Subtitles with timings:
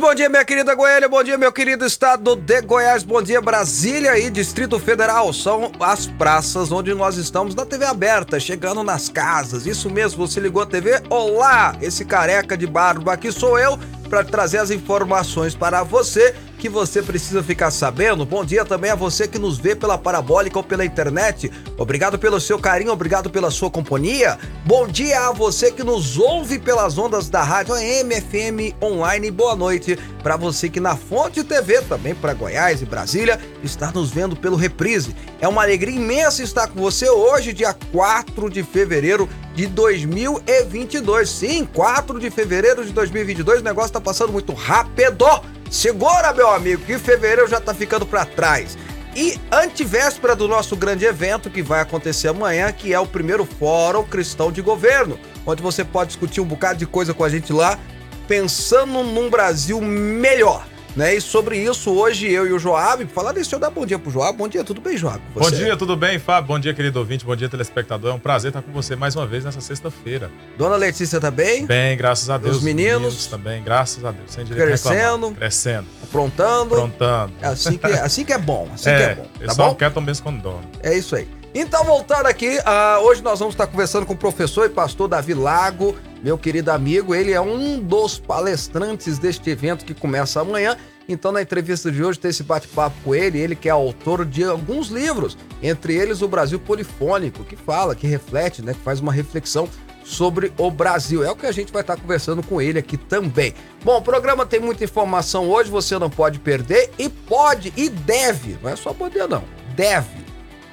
[0.00, 3.38] Muito bom dia, minha querida Goiânia, bom dia, meu querido estado de Goiás, bom dia,
[3.38, 5.30] Brasília e Distrito Federal.
[5.30, 9.66] São as praças onde nós estamos na TV aberta, chegando nas casas.
[9.66, 11.02] Isso mesmo, você ligou a TV?
[11.10, 16.68] Olá, esse careca de barba aqui sou eu para trazer as informações para você que
[16.68, 18.26] você precisa ficar sabendo.
[18.26, 21.50] Bom dia também a você que nos vê pela parabólica ou pela internet.
[21.78, 24.38] Obrigado pelo seu carinho, obrigado pela sua companhia.
[24.66, 29.30] Bom dia a você que nos ouve pelas ondas da rádio MFM online.
[29.30, 34.10] Boa noite para você que na Fonte TV, também para Goiás e Brasília, está nos
[34.10, 35.16] vendo pelo Reprise.
[35.40, 41.30] É uma alegria imensa estar com você hoje, dia 4 de fevereiro de 2022.
[41.30, 43.62] Sim, 4 de fevereiro de 2022.
[43.62, 45.24] O negócio tá passando muito rápido.
[45.70, 48.76] Segura, meu amigo, que fevereiro já tá ficando para trás.
[49.14, 54.02] E antivéspera do nosso grande evento que vai acontecer amanhã, que é o primeiro Fórum
[54.04, 57.78] Cristão de Governo, onde você pode discutir um bocado de coisa com a gente lá,
[58.26, 60.66] pensando num Brasil melhor.
[60.96, 61.14] Né?
[61.14, 64.10] E sobre isso, hoje eu e o Joab, falar deixa eu dar bom dia pro
[64.10, 64.36] Joab.
[64.36, 65.20] Bom dia, tudo bem, Joab?
[65.34, 66.48] Bom dia, tudo bem, Fábio?
[66.48, 68.10] Bom dia, querido ouvinte, bom dia, telespectador.
[68.10, 70.30] É um prazer estar com você mais uma vez nessa sexta-feira.
[70.58, 71.64] Dona Letícia tá bem?
[71.66, 72.56] Bem, graças a Deus.
[72.56, 72.90] Os meninos?
[72.90, 74.30] meninos também, graças a Deus.
[74.32, 75.30] Sem Crescendo?
[75.32, 75.86] Crescendo.
[76.02, 76.74] Aprontando?
[76.74, 77.32] Aprontando.
[77.40, 79.22] É assim que, é, assim que é bom, assim é, que é bom.
[79.22, 79.74] Tá eu só bom?
[79.74, 80.66] quieto mesmo quando dorme.
[80.82, 81.28] É isso aí.
[81.54, 85.34] Então, voltando aqui, uh, hoje nós vamos estar conversando com o professor e pastor Davi
[85.34, 87.14] Lago, meu querido amigo.
[87.14, 90.76] Ele é um dos palestrantes deste evento que começa amanhã
[91.12, 94.44] então, na entrevista de hoje, tem esse bate-papo com ele, ele que é autor de
[94.44, 99.12] alguns livros, entre eles o Brasil Polifônico, que fala, que reflete, né, que faz uma
[99.12, 99.68] reflexão
[100.04, 101.24] sobre o Brasil.
[101.24, 103.54] É o que a gente vai estar conversando com ele aqui também.
[103.82, 108.56] Bom, o programa tem muita informação hoje, você não pode perder e pode e deve,
[108.62, 109.42] não é só poder não,
[109.74, 110.24] deve,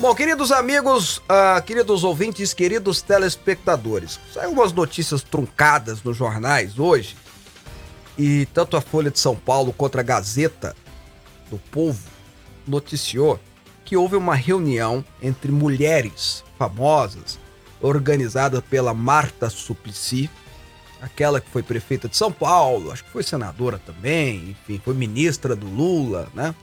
[0.00, 7.14] Bom, queridos amigos, uh, queridos ouvintes, queridos telespectadores, saiu umas notícias truncadas nos jornais hoje,
[8.16, 10.74] e tanto a Folha de São Paulo quanto a Gazeta
[11.50, 12.00] do Povo
[12.66, 13.38] noticiou
[13.84, 17.38] que houve uma reunião entre mulheres famosas,
[17.78, 20.30] organizada pela Marta Suplicy,
[21.02, 25.54] aquela que foi prefeita de São Paulo, acho que foi senadora também, enfim, foi ministra
[25.54, 26.54] do Lula, né?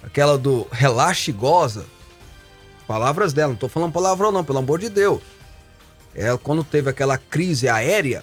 [0.00, 1.84] Aquela do Relaxe e Goza,
[2.86, 5.22] Palavras dela, não tô falando palavrão não, pelo amor de Deus.
[6.14, 8.22] Ela, quando teve aquela crise aérea,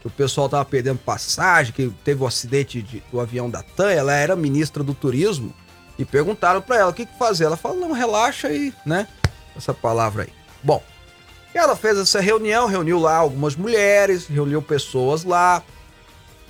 [0.00, 3.62] que o pessoal tava perdendo passagem, que teve o um acidente de, do avião da
[3.62, 5.54] TAM, ela era ministra do turismo,
[5.98, 7.44] e perguntaram para ela o que, que fazer.
[7.44, 9.06] Ela falou, não, relaxa aí, né?
[9.56, 10.32] Essa palavra aí.
[10.62, 10.82] Bom,
[11.54, 15.62] ela fez essa reunião, reuniu lá algumas mulheres, reuniu pessoas lá,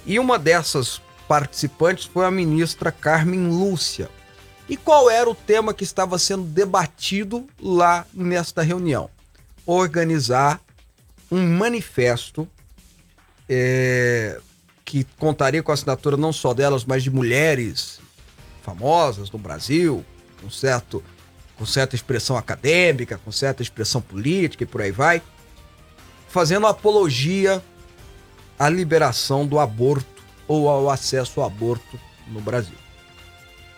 [0.06, 4.08] e uma dessas participantes foi a ministra Carmen Lúcia.
[4.72, 9.10] E qual era o tema que estava sendo debatido lá nesta reunião?
[9.66, 10.62] Organizar
[11.30, 12.48] um manifesto
[13.46, 14.40] é,
[14.82, 18.00] que contaria com a assinatura não só delas, mas de mulheres
[18.62, 20.02] famosas no Brasil,
[20.40, 21.04] com, certo,
[21.54, 25.20] com certa expressão acadêmica, com certa expressão política e por aí vai,
[26.30, 27.62] fazendo apologia
[28.58, 32.81] à liberação do aborto ou ao acesso ao aborto no Brasil.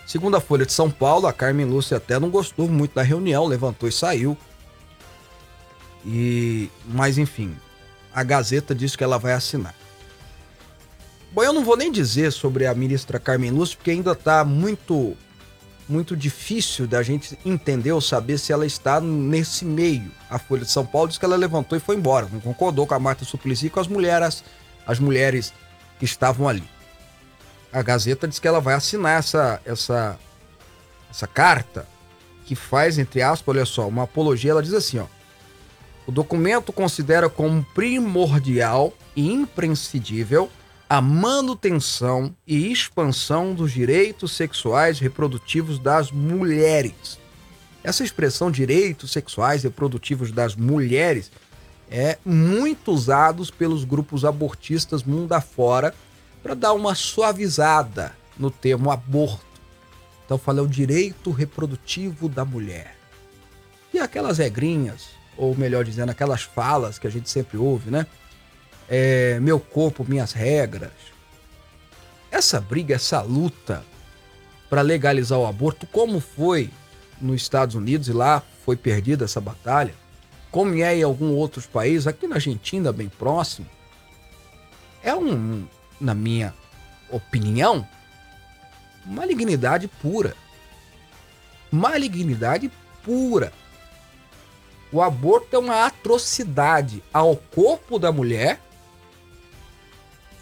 [0.06, 3.47] Segundo a Folha de São Paulo, a Carmen Lúcia até não gostou muito da reunião,
[3.47, 4.37] levantou e saiu.
[6.05, 7.56] E, mas enfim,
[8.15, 9.75] a Gazeta diz que ela vai assinar.
[11.33, 15.17] Bom, eu não vou nem dizer sobre a ministra Carmen Lúcia, porque ainda está muito
[15.87, 20.11] muito difícil da gente entender ou saber se ela está nesse meio.
[20.31, 22.95] A Folha de São Paulo diz que ela levantou e foi embora, não concordou com
[22.95, 24.43] a Marta Suplicy e com as mulheres,
[24.87, 25.53] as mulheres
[25.99, 26.65] que estavam ali.
[27.75, 30.17] A Gazeta diz que ela vai assinar essa, essa,
[31.11, 31.88] essa carta
[32.47, 34.53] que faz, entre aspas, olha só, uma apologia.
[34.53, 35.06] Ela diz assim: ó,
[36.06, 40.49] o documento considera como primordial e imprescindível
[40.88, 47.19] a manutenção e expansão dos direitos sexuais reprodutivos das mulheres.
[47.82, 51.29] Essa expressão direitos sexuais e reprodutivos das mulheres
[51.91, 55.93] é muito usados pelos grupos abortistas mundo afora
[56.44, 59.46] para dar uma suavizada no termo aborto.
[60.26, 62.96] Então fala o direito reprodutivo da mulher.
[63.94, 65.06] E aquelas regrinhas,
[65.38, 68.06] ou melhor dizendo, aquelas falas que a gente sempre ouve, né?
[68.87, 70.93] É, meu corpo, minhas regras.
[72.31, 73.82] Essa briga, essa luta
[74.69, 76.70] para legalizar o aborto, como foi
[77.23, 79.94] nos Estados Unidos e lá foi perdida essa batalha,
[80.50, 83.67] como é em alguns outros países, aqui na Argentina, bem próximo,
[85.02, 85.67] é um,
[86.05, 86.55] na minha
[87.11, 87.89] opinião,
[89.06, 90.37] malignidade pura.
[91.73, 92.71] Malignidade
[93.03, 93.53] pura.
[94.93, 98.61] O aborto é uma atrocidade ao corpo da mulher.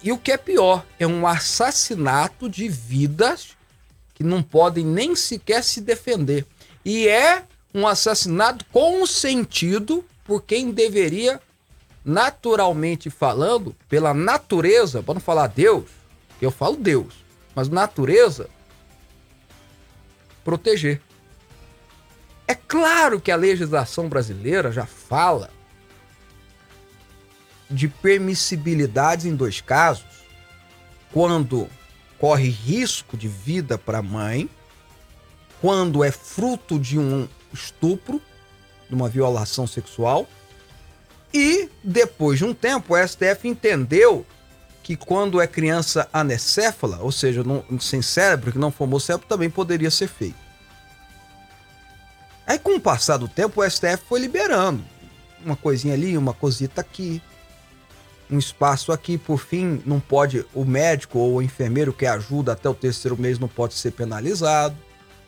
[0.03, 3.56] E o que é pior, é um assassinato de vidas
[4.14, 6.44] que não podem nem sequer se defender.
[6.85, 11.41] E é um assassinato consentido por quem deveria
[12.04, 15.84] naturalmente falando, pela natureza, para não falar Deus,
[16.40, 17.14] eu falo Deus,
[17.54, 18.49] mas natureza,
[20.44, 21.00] proteger.
[22.46, 25.50] É claro que a legislação brasileira já fala
[27.70, 30.04] de permissibilidades em dois casos,
[31.12, 31.69] quando
[32.19, 34.50] corre risco de vida para a mãe,
[35.60, 38.20] quando é fruto de um estupro,
[38.88, 40.28] de uma violação sexual
[41.32, 44.26] e depois de um tempo, o STF entendeu
[44.82, 49.49] que quando é criança anecéfala, ou seja, não, sem cérebro, que não formou cérebro, também
[49.49, 50.43] poderia ser feito.
[52.46, 54.84] Aí, com o passar do tempo, o STF foi liberando
[55.44, 57.23] uma coisinha ali, uma cosita aqui,
[58.31, 59.17] um espaço aqui.
[59.17, 63.38] Por fim, não pode, o médico ou o enfermeiro que ajuda até o terceiro mês
[63.38, 64.76] não pode ser penalizado.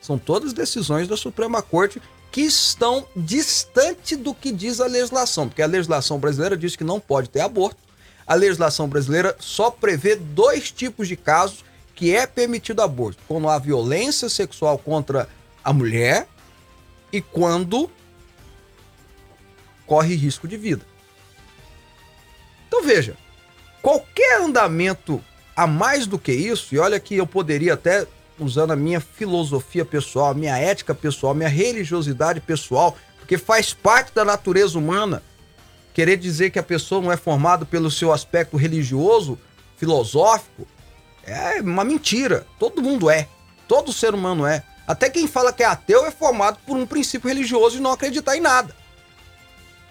[0.00, 2.02] São todas decisões da Suprema Corte
[2.34, 6.98] que estão distante do que diz a legislação, porque a legislação brasileira diz que não
[6.98, 7.78] pode ter aborto.
[8.26, 11.64] A legislação brasileira só prevê dois tipos de casos
[11.94, 15.28] que é permitido aborto: quando há violência sexual contra
[15.62, 16.26] a mulher
[17.12, 17.88] e quando
[19.86, 20.84] corre risco de vida.
[22.66, 23.16] Então veja,
[23.80, 25.24] qualquer andamento
[25.54, 29.84] a mais do que isso, e olha que eu poderia até usando a minha filosofia
[29.84, 35.22] pessoal, a minha ética pessoal, a minha religiosidade pessoal, porque faz parte da natureza humana
[35.92, 39.38] querer dizer que a pessoa não é formada pelo seu aspecto religioso,
[39.76, 40.66] filosófico,
[41.22, 42.46] é uma mentira.
[42.58, 43.28] Todo mundo é.
[43.66, 44.62] Todo ser humano é.
[44.86, 48.36] Até quem fala que é ateu é formado por um princípio religioso e não acreditar
[48.36, 48.74] em nada.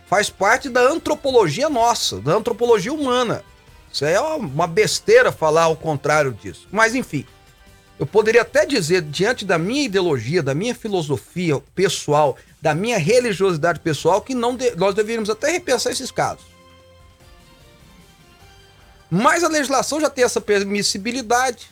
[0.06, 3.44] Faz parte da antropologia nossa, da antropologia humana.
[3.92, 6.68] Isso é uma besteira falar o contrário disso.
[6.72, 7.26] Mas enfim,
[8.04, 13.80] eu poderia até dizer, diante da minha ideologia, da minha filosofia pessoal, da minha religiosidade
[13.80, 16.44] pessoal, que não de, nós deveríamos até repensar esses casos.
[19.10, 21.72] Mas a legislação já tem essa permissibilidade.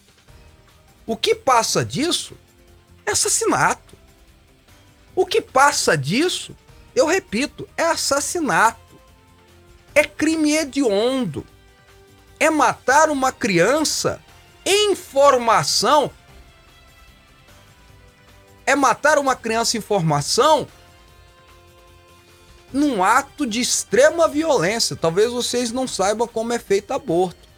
[1.06, 2.38] O que passa disso
[3.06, 3.98] é assassinato.
[5.14, 6.56] O que passa disso,
[6.96, 8.80] eu repito, é assassinato.
[9.94, 11.46] É crime hediondo.
[12.40, 14.24] É matar uma criança
[14.66, 16.12] Informação
[18.66, 20.68] é matar uma criança em formação
[22.72, 24.96] num ato de extrema violência.
[24.96, 27.50] Talvez vocês não saibam como é feito aborto.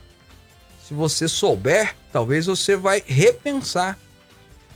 [0.88, 3.98] Se você souber, talvez você vai repensar.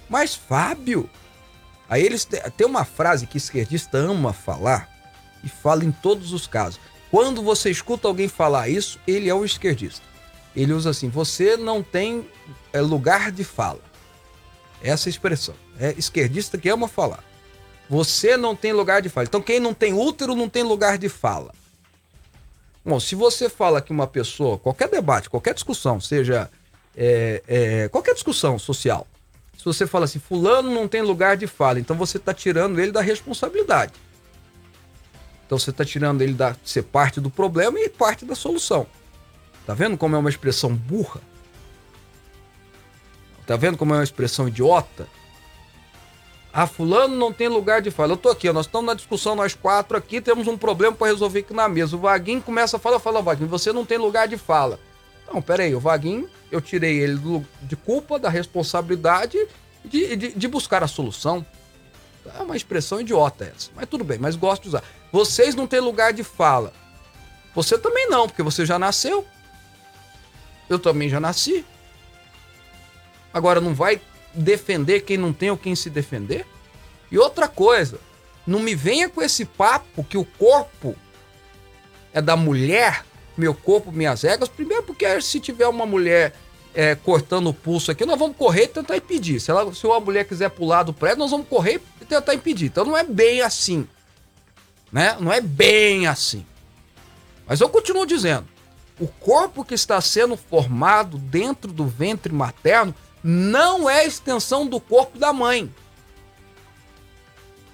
[0.09, 1.09] Mas Fábio,
[1.89, 4.89] aí eles tem uma frase que esquerdista ama falar
[5.43, 6.79] e fala em todos os casos.
[7.11, 10.07] Quando você escuta alguém falar isso, ele é o esquerdista
[10.57, 12.27] ele usa assim: você não tem
[12.73, 13.79] é, lugar de fala.
[14.87, 15.53] Essa expressão.
[15.79, 17.23] É esquerdista que ama falar.
[17.89, 19.27] Você não tem lugar de fala.
[19.27, 21.53] Então, quem não tem útero não tem lugar de fala.
[22.85, 26.49] Bom, se você fala que uma pessoa, qualquer debate, qualquer discussão, seja
[26.95, 29.05] é, é, qualquer discussão social,
[29.57, 32.93] se você fala assim, fulano não tem lugar de fala, então você está tirando ele
[32.93, 33.91] da responsabilidade.
[35.45, 38.87] Então você está tirando ele da ser parte do problema e parte da solução.
[39.65, 41.19] Tá vendo como é uma expressão burra?
[43.47, 45.07] Tá vendo como é uma expressão idiota?
[46.51, 48.11] Ah, fulano não tem lugar de fala.
[48.11, 51.39] Eu tô aqui, nós estamos na discussão, nós quatro aqui, temos um problema para resolver
[51.39, 51.95] aqui na mesa.
[51.95, 54.77] O Vaguinho começa a falar, fala, Vaguinho, você não tem lugar de fala.
[55.31, 59.37] Não, peraí, o Vaguinho, eu tirei ele do, de culpa, da responsabilidade
[59.85, 61.45] de, de, de buscar a solução.
[62.37, 64.83] É uma expressão idiota essa, mas tudo bem, mas gosto de usar.
[65.09, 66.73] Vocês não têm lugar de fala.
[67.55, 69.25] Você também não, porque você já nasceu.
[70.69, 71.65] Eu também já nasci.
[73.33, 74.01] Agora não vai
[74.33, 76.45] defender quem não tem ou quem se defender?
[77.11, 77.99] E outra coisa,
[78.45, 80.95] não me venha com esse papo que o corpo
[82.13, 83.05] é da mulher,
[83.37, 84.49] meu corpo, minhas regras.
[84.49, 86.33] Primeiro, porque se tiver uma mulher
[86.73, 89.39] é, cortando o pulso aqui, nós vamos correr e tentar impedir.
[89.39, 92.67] Se, ela, se uma mulher quiser pular do prédio, nós vamos correr e tentar impedir.
[92.67, 93.87] Então não é bem assim.
[94.91, 95.17] Né?
[95.19, 96.45] Não é bem assim.
[97.45, 98.47] Mas eu continuo dizendo:
[98.99, 102.93] o corpo que está sendo formado dentro do ventre materno
[103.29, 105.69] não é extensão do corpo da mãe.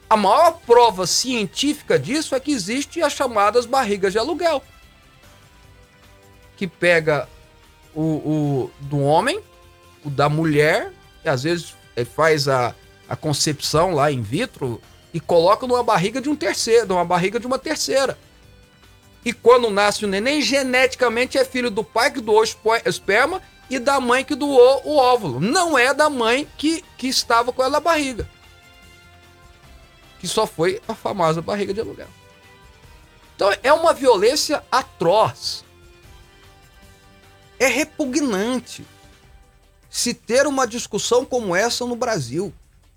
[0.10, 4.64] A maior prova científica disso é que existe as chamadas barrigas de aluguel.
[6.58, 7.30] Que pega
[7.94, 9.40] o, o do homem,
[10.04, 10.92] o da mulher,
[11.24, 12.74] e às vezes é, faz a,
[13.08, 14.82] a concepção lá in vitro
[15.14, 18.18] e coloca numa barriga de um terceiro, numa barriga de uma terceira.
[19.24, 23.40] E quando nasce o neném, geneticamente é filho do pai que doou esperma
[23.76, 25.40] e da mãe que doou o óvulo.
[25.40, 28.30] Não é da mãe que, que estava com ela na barriga.
[30.20, 32.08] Que só foi a famosa barriga de aluguel.
[33.36, 35.64] Então é uma violência atroz.
[37.60, 38.86] É repugnante
[39.90, 42.54] se ter uma discussão como essa no Brasil,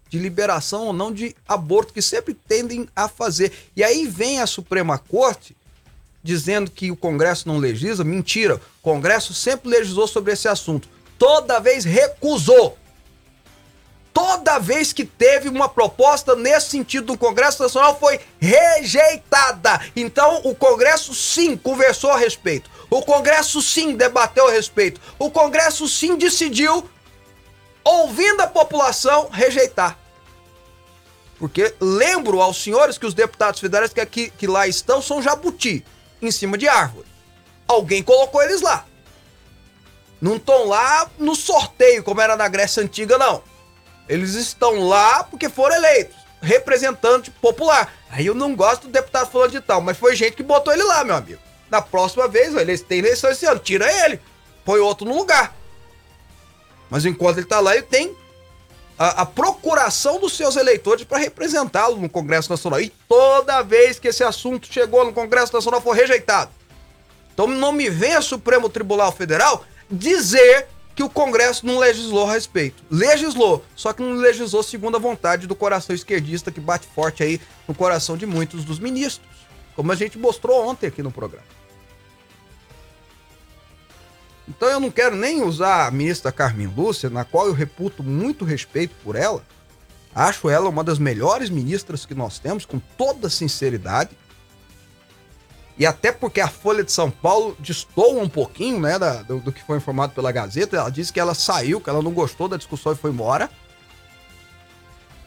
[0.08, 3.52] de liberação ou não de aborto, que sempre tendem a fazer.
[3.74, 5.56] E aí vem a Suprema Corte
[6.26, 8.04] dizendo que o Congresso não legisla.
[8.04, 8.56] Mentira.
[8.56, 10.88] O Congresso sempre legislou sobre esse assunto.
[11.16, 12.76] Toda vez recusou.
[14.12, 19.80] Toda vez que teve uma proposta nesse sentido do Congresso Nacional foi rejeitada.
[19.94, 22.68] Então o Congresso sim conversou a respeito.
[22.90, 25.00] O Congresso sim debateu a respeito.
[25.18, 26.88] O Congresso sim decidiu,
[27.84, 29.98] ouvindo a população, rejeitar.
[31.38, 35.84] Porque lembro aos senhores que os deputados federais que, aqui, que lá estão são jabuti
[36.20, 37.06] em cima de árvore.
[37.66, 38.84] Alguém colocou eles lá.
[40.20, 43.42] Não estão lá no sorteio, como era na Grécia Antiga, não.
[44.08, 46.16] Eles estão lá porque foram eleitos.
[46.40, 47.92] Representante popular.
[48.10, 50.84] Aí eu não gosto do deputado falando de tal, mas foi gente que botou ele
[50.84, 51.40] lá, meu amigo.
[51.70, 53.58] Na próxima vez, eles têm eleição esse ano.
[53.58, 54.20] Tira ele.
[54.64, 55.54] Põe outro no lugar.
[56.88, 58.16] Mas enquanto ele tá lá, ele tem
[58.98, 62.80] a, a procuração dos seus eleitores para representá-lo no Congresso Nacional.
[62.80, 66.50] E toda vez que esse assunto chegou no Congresso Nacional foi rejeitado.
[67.32, 72.82] Então não me venha Supremo Tribunal Federal dizer que o Congresso não legislou a respeito.
[72.90, 77.38] Legislou, só que não legislou segundo a vontade do coração esquerdista que bate forte aí
[77.68, 79.28] no coração de muitos dos ministros,
[79.74, 81.44] como a gente mostrou ontem aqui no programa.
[84.48, 88.44] Então eu não quero nem usar a ministra Carmen Lúcia, na qual eu reputo muito
[88.44, 89.42] respeito por ela.
[90.14, 94.10] Acho ela uma das melhores ministras que nós temos, com toda sinceridade.
[95.78, 99.52] E até porque a Folha de São Paulo destoa um pouquinho né, da, do, do,
[99.52, 100.76] que foi informado pela Gazeta.
[100.76, 103.50] Ela disse que ela saiu, que ela não gostou da discussão e foi embora.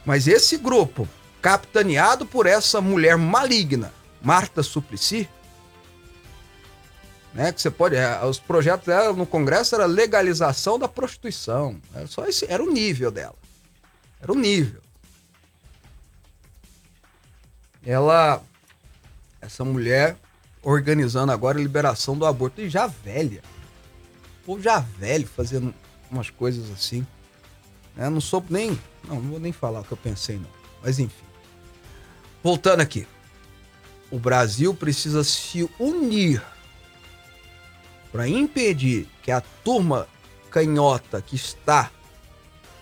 [0.04, 1.08] Mas esse grupo,
[1.40, 5.28] capitaneado por essa mulher maligna, Marta Suplicy,
[7.32, 7.52] né?
[7.52, 7.96] Que você pode.
[7.96, 11.80] É, os projetos dela no Congresso era legalização da prostituição.
[11.94, 13.36] Era só esse, era o nível dela.
[14.20, 14.80] Era o nível.
[17.84, 18.42] Ela.
[19.40, 20.16] Essa mulher
[20.62, 22.60] organizando agora a liberação do aborto.
[22.60, 23.42] E já velha.
[24.46, 25.74] Ou já velho fazendo
[26.10, 27.06] umas coisas assim.
[27.96, 28.10] Né?
[28.10, 28.78] Não sou nem.
[29.06, 30.50] Não, não vou nem falar o que eu pensei, não.
[30.82, 31.24] Mas enfim.
[32.42, 33.06] Voltando aqui.
[34.10, 36.42] O Brasil precisa se unir
[38.10, 40.08] para impedir que a turma
[40.50, 41.90] canhota que está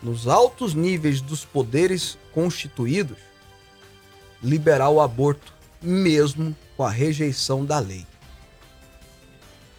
[0.03, 3.19] nos altos níveis dos poderes constituídos
[4.43, 8.07] liberar o aborto, mesmo com a rejeição da lei.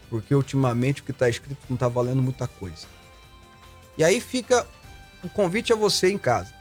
[0.10, 2.88] Porque ultimamente o que está escrito não está valendo muita coisa.
[3.98, 4.68] E aí fica
[5.24, 6.54] um convite a você em casa.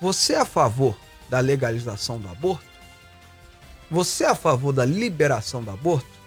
[0.00, 0.96] Você é a favor
[1.28, 2.66] da legalização do aborto?
[3.90, 6.17] Você é a favor da liberação do aborto?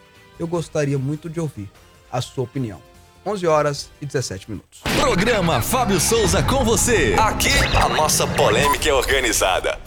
[0.41, 1.69] Eu gostaria muito de ouvir
[2.11, 2.81] a sua opinião.
[3.23, 4.81] 11 horas e 17 minutos.
[4.99, 7.15] Programa Fábio Souza com você.
[7.19, 9.77] Aqui a nossa polêmica é organizada.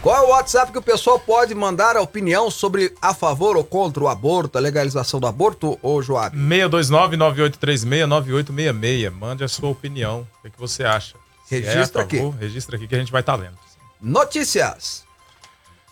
[0.00, 3.64] Qual é o WhatsApp que o pessoal pode mandar a opinião sobre a favor ou
[3.64, 6.38] contra o aborto, a legalização do aborto, ô Joab?
[6.38, 9.10] 629-9836-9866.
[9.10, 10.20] Mande a sua opinião.
[10.20, 11.16] O que, é que você acha?
[11.44, 12.38] Se registra é favor, aqui.
[12.44, 13.58] Registra aqui que a gente vai estar tá lendo.
[14.00, 15.05] Notícias.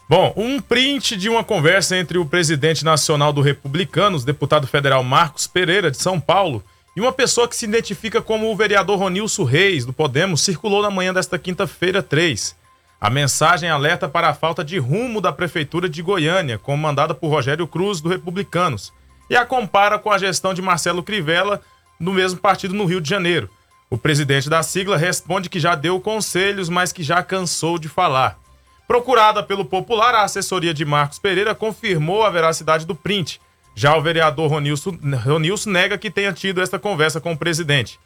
[0.07, 5.47] Bom, um print de uma conversa entre o presidente nacional do Republicanos, deputado federal Marcos
[5.47, 6.63] Pereira, de São Paulo,
[6.95, 10.91] e uma pessoa que se identifica como o vereador Ronilson Reis, do Podemos, circulou na
[10.91, 12.55] manhã desta quinta-feira 3.
[13.01, 17.67] A mensagem alerta para a falta de rumo da Prefeitura de Goiânia, comandada por Rogério
[17.67, 18.93] Cruz, do Republicanos,
[19.31, 21.63] e a compara com a gestão de Marcelo Crivella,
[21.99, 23.49] no mesmo partido no Rio de Janeiro.
[23.89, 28.44] O presidente da sigla responde que já deu conselhos, mas que já cansou de falar.
[28.87, 33.41] Procurada pelo Popular, a assessoria de Marcos Pereira confirmou a veracidade do print
[33.75, 37.99] já o vereador Ronilson, Ronilson nega que tenha tido esta conversa com o presidente.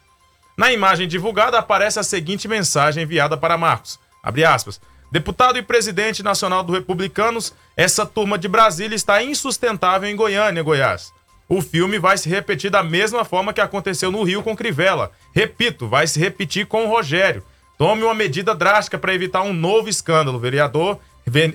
[0.57, 3.99] Na imagem divulgada aparece a seguinte mensagem enviada para Marcos.
[4.47, 4.81] Aspas,
[5.11, 11.11] Deputado e presidente nacional do Republicanos, essa turma de Brasília está insustentável em Goiânia, Goiás.
[11.47, 15.11] O filme vai se repetir da mesma forma que aconteceu no Rio com Crivella.
[15.33, 17.43] Repito, vai se repetir com o Rogério.
[17.79, 20.37] Tome uma medida drástica para evitar um novo escândalo.
[20.37, 20.99] Vereador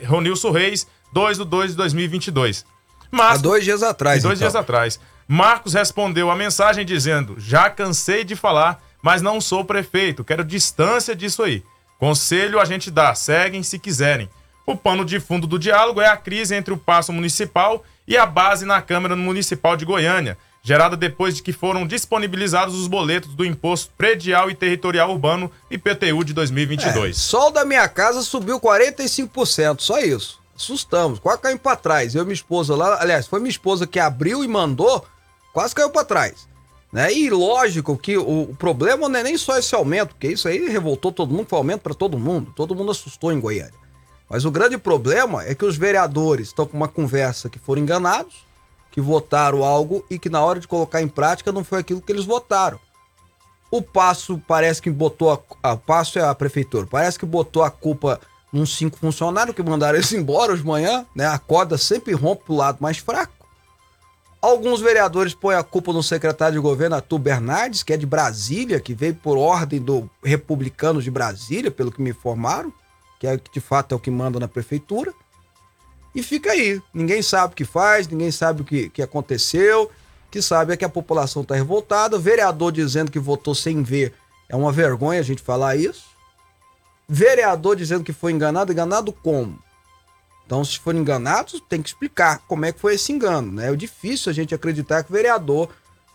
[0.06, 2.64] Ronilson Reis, 2 de 2 de 2022.
[3.12, 4.22] Há dois dias atrás.
[4.22, 4.48] Dois então.
[4.48, 4.98] dias atrás.
[5.28, 11.14] Marcos respondeu a mensagem dizendo: Já cansei de falar, mas não sou prefeito, quero distância
[11.14, 11.62] disso aí.
[11.98, 14.30] Conselho a gente dá, seguem se quiserem.
[14.66, 18.24] O pano de fundo do diálogo é a crise entre o Paço Municipal e a
[18.24, 23.44] base na Câmara Municipal de Goiânia, gerada depois de que foram disponibilizados os boletos do
[23.44, 27.16] Imposto Predial e Territorial Urbano IPTU de 2022.
[27.16, 32.14] É, sol da minha casa subiu 45%, só isso assustamos, quase caímos pra trás.
[32.14, 35.04] Eu e minha esposa lá, aliás, foi minha esposa que abriu e mandou,
[35.52, 36.48] quase caiu pra trás.
[36.92, 37.12] Né?
[37.12, 40.68] E lógico que o, o, problema não é nem só esse aumento, porque isso aí
[40.68, 43.74] revoltou todo mundo, foi aumento para todo mundo, todo mundo assustou em Goiânia.
[44.30, 48.44] Mas o grande problema é que os vereadores estão com uma conversa que foram enganados,
[48.94, 52.12] que votaram algo e que na hora de colocar em prática não foi aquilo que
[52.12, 52.78] eles votaram.
[53.68, 57.70] O Passo parece que botou a, a Passo é a prefeitura, parece que botou a
[57.72, 58.20] culpa
[58.52, 61.26] uns cinco funcionários que mandaram eles embora de manhã, né?
[61.26, 63.34] A corda sempre rompe pro lado mais fraco.
[64.40, 68.78] Alguns vereadores põem a culpa no secretário de governo Arthur Bernardes, que é de Brasília,
[68.78, 72.72] que veio por ordem do Republicanos de Brasília, pelo que me informaram,
[73.18, 75.12] que é de fato é o que manda na prefeitura.
[76.14, 76.80] E fica aí.
[76.92, 79.84] Ninguém sabe o que faz, ninguém sabe o que, que aconteceu.
[79.84, 82.18] O que sabe é que a população está revoltada.
[82.18, 84.14] Vereador dizendo que votou sem ver.
[84.48, 86.04] É uma vergonha a gente falar isso.
[87.08, 89.58] Vereador dizendo que foi enganado, enganado como?
[90.46, 93.72] Então, se for enganado, tem que explicar como é que foi esse engano, né?
[93.72, 95.70] É difícil a gente acreditar que o vereador.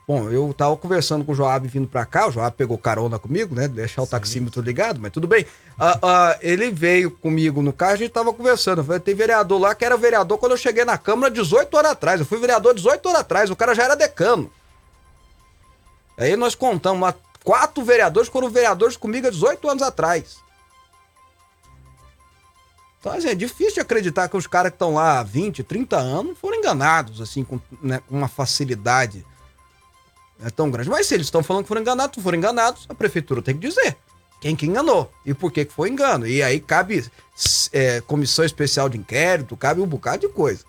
[0.09, 3.53] Bom, eu tava conversando com o Joab vindo para cá, o Joab pegou carona comigo,
[3.53, 3.67] né?
[3.67, 4.09] Deixar o Sim.
[4.09, 5.43] taxímetro ligado, mas tudo bem.
[5.43, 8.79] Uh, uh, ele veio comigo no carro, a gente tava conversando.
[8.79, 11.91] Eu falei, tem vereador lá que era vereador quando eu cheguei na Câmara 18 horas
[11.91, 12.19] atrás.
[12.19, 14.51] Eu fui vereador 18 horas atrás, o cara já era decano.
[16.17, 20.37] Aí nós contamos lá, quatro vereadores foram vereadores comigo há 18 anos atrás.
[22.99, 25.97] Então, assim, é difícil de acreditar que os caras que estão lá há 20, 30
[25.97, 29.23] anos foram enganados, assim, com né, uma facilidade
[30.43, 30.89] é tão grande.
[30.89, 33.97] Mas se eles estão falando que foram enganados, foram enganados, a prefeitura tem que dizer
[34.41, 36.25] quem que enganou e por que, que foi engano.
[36.25, 37.05] E aí cabe
[37.73, 40.63] é, comissão especial de inquérito, cabe um bocado de coisa.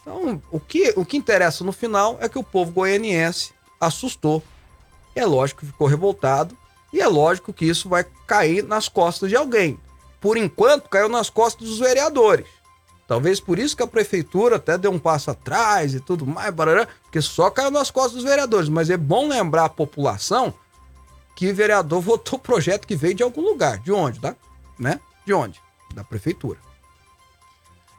[0.00, 4.42] Então, o que, o que interessa no final é que o povo goianiense assustou.
[5.14, 6.56] É lógico que ficou revoltado
[6.92, 9.78] e é lógico que isso vai cair nas costas de alguém
[10.26, 12.46] por enquanto, caiu nas costas dos vereadores.
[13.06, 16.88] Talvez por isso que a prefeitura até deu um passo atrás e tudo mais, barará,
[17.02, 18.68] porque só caiu nas costas dos vereadores.
[18.68, 20.52] Mas é bom lembrar a população
[21.36, 23.78] que o vereador votou projeto que veio de algum lugar.
[23.78, 24.18] De onde?
[24.18, 24.34] Da,
[24.78, 25.00] né?
[25.24, 25.60] De onde?
[25.94, 26.58] Da prefeitura.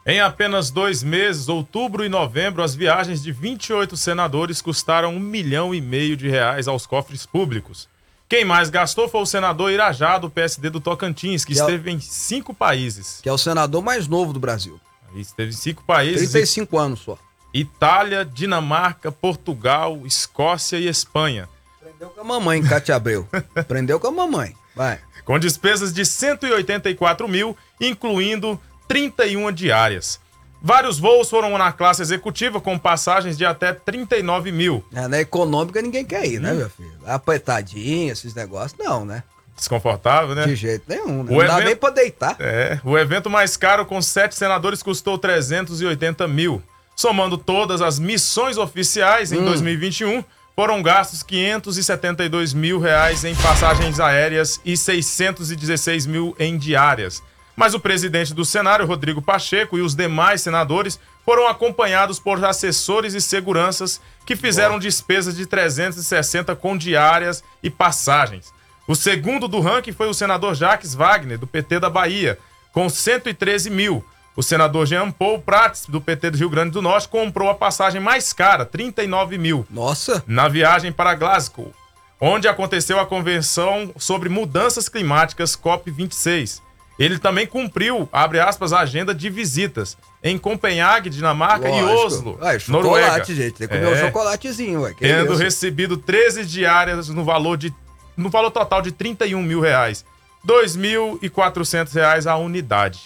[0.04, 5.74] Em apenas dois meses, outubro e novembro, as viagens de 28 senadores custaram um milhão
[5.74, 7.88] e meio de reais aos cofres públicos.
[8.26, 11.94] Quem mais gastou foi o senador Irajá, do PSD do Tocantins, que, que esteve é
[11.94, 13.20] em cinco países.
[13.22, 14.78] Que é o senador mais novo do Brasil.
[15.14, 16.30] Esteve em cinco países.
[16.30, 16.78] 35 e...
[16.78, 17.18] anos só.
[17.52, 21.48] Itália, Dinamarca, Portugal, Escócia e Espanha.
[21.80, 23.26] Prendeu com a mamãe, Cátia Abreu.
[23.66, 24.54] Prendeu com a mamãe.
[24.76, 25.00] Vai.
[25.24, 30.20] Com despesas de 184 mil, incluindo 31 diárias.
[30.60, 34.84] Vários voos foram na classe executiva com passagens de até 39 mil.
[34.92, 36.56] É, na econômica ninguém quer ir, né, hum.
[36.56, 36.98] meu filho?
[37.06, 39.22] Apertadinho, esses negócios, não, né?
[39.58, 40.46] Desconfortável, né?
[40.46, 41.22] De jeito nenhum.
[41.24, 41.30] Né?
[41.32, 42.36] O Não dá evento- nem pra deitar.
[42.38, 46.62] É, o evento mais caro com sete senadores custou 380 mil.
[46.96, 50.24] Somando todas as missões oficiais em 2021,
[50.56, 57.22] foram gastos 572 mil reais em passagens aéreas e 616 mil em diárias.
[57.54, 63.14] Mas o presidente do Senado, Rodrigo Pacheco, e os demais senadores foram acompanhados por assessores
[63.14, 68.52] e seguranças que fizeram despesas de 360 com diárias e passagens.
[68.88, 72.38] O segundo do ranking foi o senador Jacques Wagner, do PT da Bahia,
[72.72, 74.02] com 113 mil.
[74.34, 78.00] O senador Jean Paul Prats, do PT do Rio Grande do Norte, comprou a passagem
[78.00, 80.22] mais cara, 39 mil, Nossa.
[80.26, 81.72] na viagem para Glasgow,
[82.20, 86.60] onde aconteceu a convenção sobre mudanças climáticas COP26.
[86.98, 92.06] Ele também cumpriu, abre aspas, a agenda de visitas em Copenhague, Dinamarca e lógico.
[92.06, 93.24] Oslo, Ah, é chocolate, Noruega.
[93.24, 93.52] gente.
[93.52, 94.94] Tem que comer um É chocolatezinho, ué.
[94.94, 97.72] que tendo recebido 13 diárias no valor de
[98.18, 100.04] no valor total de 31 mil reais.
[100.46, 103.00] 2.400 reais a unidade.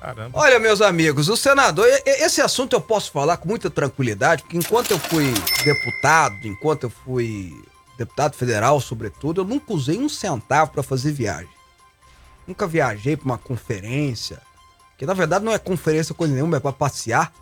[0.00, 0.38] Caramba.
[0.38, 4.90] Olha, meus amigos, o senador, esse assunto eu posso falar com muita tranquilidade, porque enquanto
[4.90, 5.32] eu fui
[5.64, 7.52] deputado, enquanto eu fui
[7.96, 11.48] deputado federal, sobretudo, eu nunca usei um centavo para fazer viagem.
[12.46, 14.40] Nunca viajei para uma conferência,
[14.96, 17.32] que na verdade não é conferência coisa nenhuma, é para passear.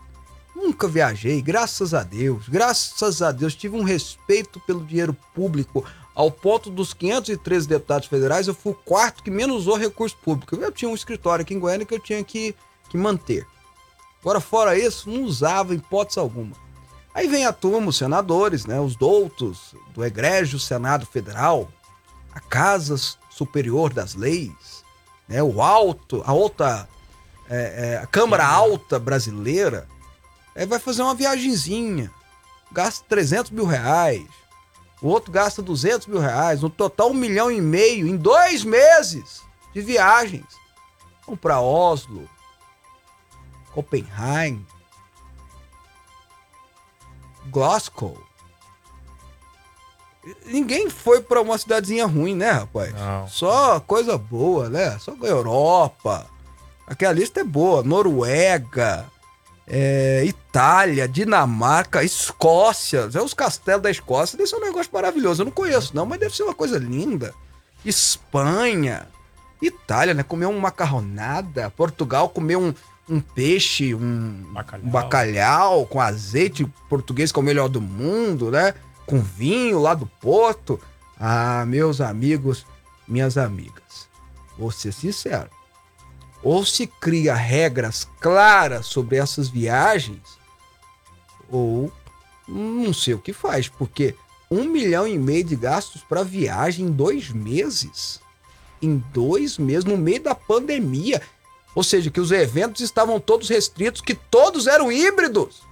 [0.55, 6.31] Nunca viajei, graças a Deus, graças a Deus, tive um respeito pelo dinheiro público, ao
[6.31, 10.55] ponto dos 513 deputados federais, eu fui o quarto que menos usou recurso público.
[10.55, 12.55] Eu tinha um escritório aqui em Goiânia que eu tinha que,
[12.89, 13.47] que manter.
[14.21, 16.57] Agora, fora isso, não usava hipótese alguma.
[17.13, 21.71] Aí vem a turma, os senadores, né, os doutos do egrégio Senado Federal,
[22.33, 22.97] a Casa
[23.31, 24.85] Superior das Leis,
[25.29, 26.89] né, o alto, a alta,
[27.49, 29.87] é, é, a Câmara Alta Brasileira,
[30.57, 32.11] aí vai fazer uma viagenzinha,
[32.73, 34.27] gasta 300 mil reais,
[35.05, 39.43] o outro gasta 200 mil reais, no total um milhão e meio em dois meses
[39.75, 40.47] de viagens.
[41.27, 42.27] Vão para Oslo,
[43.75, 44.65] Copenhague,
[47.51, 48.19] Glasgow.
[50.47, 52.95] Ninguém foi para uma cidadezinha ruim, né, rapaz?
[52.95, 53.29] Não.
[53.29, 54.99] Só coisa boa, né?
[55.01, 56.27] Só Europa.
[56.87, 57.83] Aquela lista é boa.
[57.83, 59.05] Noruega,
[59.67, 63.09] é, Itália, Dinamarca, Escócia.
[63.13, 65.43] É os castelos da Escócia deve ser um negócio maravilhoso.
[65.43, 67.35] Eu não conheço, não, mas deve ser uma coisa linda.
[67.85, 69.09] Espanha,
[69.61, 70.23] Itália, né?
[70.23, 71.71] Comer uma macarronada.
[71.71, 72.75] Portugal, comer um,
[73.09, 74.87] um peixe, um Bacalhau.
[74.87, 78.75] um bacalhau com azeite português que é o melhor do mundo, né?
[79.07, 80.81] Com vinho lá do Porto.
[81.19, 82.67] Ah, meus amigos,
[83.07, 84.09] minhas amigas,
[84.59, 85.49] vou ser sincero.
[86.45, 90.21] Ou se cria regras claras sobre essas viagens,
[91.51, 91.91] ou
[92.47, 94.15] não sei o que faz, porque
[94.51, 98.21] um milhão e meio de gastos para viagem em dois meses.
[98.83, 101.23] Em dois meses, no meio da pandemia.
[101.75, 105.63] Ou seja, que os eventos estavam todos restritos, que todos eram híbridos.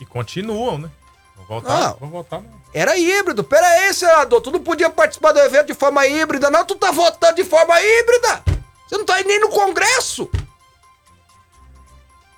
[0.00, 0.90] E continuam, né?
[1.46, 1.96] Voltar, Ah.
[2.00, 2.64] vou voltar não.
[2.72, 3.44] Era híbrido.
[3.44, 4.40] Pera aí, senador.
[4.40, 6.64] Tu não podia participar do evento de forma híbrida, não.
[6.64, 8.42] Tu tá votando de forma híbrida.
[8.86, 10.28] Você não tá nem no Congresso.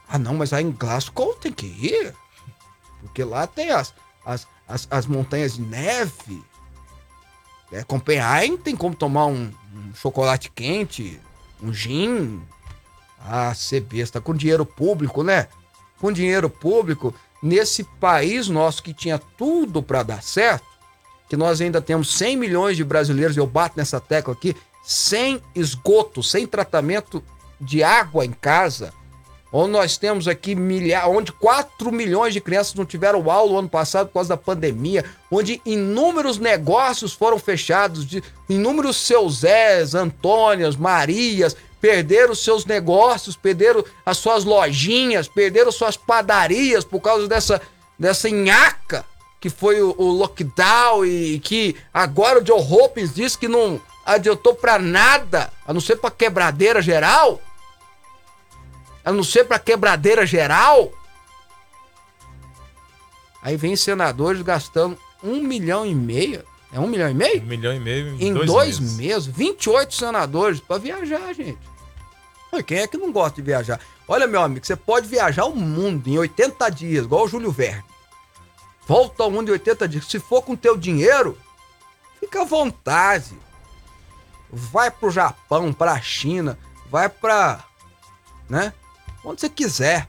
[0.08, 2.14] Ah, não, mas aí em Glasgow tem que ir.
[3.00, 3.92] Porque lá tem as,
[4.24, 6.42] as, as, as montanhas de neve.
[7.72, 11.20] É, Copenhagen tem como tomar um, um chocolate quente,
[11.60, 12.40] um gin.
[13.20, 14.20] Ah, ser besta.
[14.20, 15.48] Com dinheiro público, né?
[15.98, 20.66] Com dinheiro público, nesse país nosso que tinha tudo para dar certo,
[21.28, 24.54] que nós ainda temos 100 milhões de brasileiros, eu bato nessa tecla aqui,
[24.86, 27.20] sem esgoto, sem tratamento
[27.60, 28.94] de água em casa,
[29.52, 34.06] onde nós temos aqui milhares, onde 4 milhões de crianças não tiveram aula ano passado
[34.06, 41.56] por causa da pandemia, onde inúmeros negócios foram fechados, de inúmeros seus Zés, Antônias, Marias,
[41.80, 47.60] perderam seus negócios, perderam as suas lojinhas, perderam suas padarias por causa dessa,
[47.98, 49.04] dessa nhaca
[49.40, 54.54] que foi o, o lockdown e que agora o Joe Hopkins disse que não adiantou
[54.54, 57.42] pra nada, a não ser pra quebradeira geral.
[59.04, 60.92] A não ser pra quebradeira geral.
[63.42, 66.44] Aí vem senadores gastando um milhão e meio.
[66.72, 67.42] É um milhão e meio?
[67.42, 68.96] Um milhão e meio em, Em dois, dois, meses.
[68.96, 69.26] meses.
[69.26, 71.58] 28 senadores pra viajar, gente.
[72.66, 73.78] Quem é que não gosta de viajar?
[74.08, 77.84] Olha, meu amigo, você pode viajar o mundo em 80 dias, igual o Júlio Verne.
[78.86, 80.06] Volta ao mundo em 80 dias.
[80.06, 81.36] Se for com teu dinheiro,
[82.18, 83.36] fica à vontade.
[84.50, 86.58] Vai pro Japão, pra China,
[86.90, 87.64] vai pra.
[88.48, 88.72] né?
[89.24, 90.08] Onde você quiser.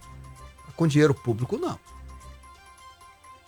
[0.75, 1.79] Com dinheiro público, não.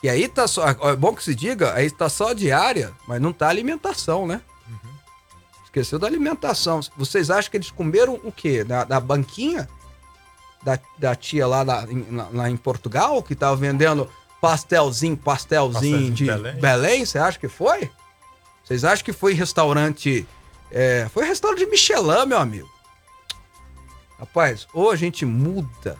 [0.01, 0.67] E aí tá só.
[0.67, 4.41] É bom que se diga, aí tá só diária, mas não tá alimentação, né?
[5.65, 6.79] Esqueceu da alimentação.
[6.97, 8.63] Vocês acham que eles comeram o quê?
[8.63, 9.69] Da, da banquinha?
[10.63, 14.09] Da, da tia lá, na, em, lá em Portugal, que tava vendendo
[14.41, 16.55] pastelzinho, pastelzinho de Belém.
[16.59, 17.05] Belém?
[17.05, 17.91] Você acha que foi?
[18.63, 20.27] Vocês acham que foi restaurante.
[20.71, 22.69] É, foi restaurante de Michelin, meu amigo.
[24.19, 25.97] Rapaz, ou a gente muda.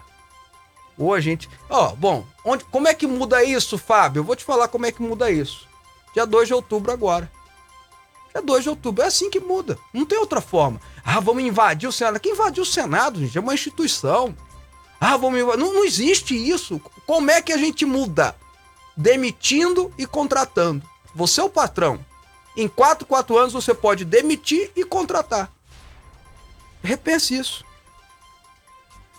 [0.97, 1.49] Ou a gente.
[1.69, 4.19] Ó, oh, bom, onde, como é que muda isso, Fábio?
[4.19, 5.67] Eu vou te falar como é que muda isso.
[6.13, 7.32] Dia 2 de outubro agora.
[8.34, 9.03] Dia 2 de outubro.
[9.03, 9.77] É assim que muda.
[9.93, 10.82] Não tem outra forma.
[11.03, 12.19] Ah, vamos invadir o Senado.
[12.19, 13.38] Quem invadiu o Senado, gente?
[13.38, 14.36] É uma instituição.
[14.99, 15.60] Ah, vamos invadir.
[15.60, 16.79] Não, não existe isso.
[17.08, 18.36] Como é que a gente muda?
[18.97, 20.86] Demitindo e contratando.
[21.15, 22.03] Você é o patrão.
[22.60, 25.50] Em 4, 4 anos você pode demitir e contratar.
[26.84, 27.63] Repense isso.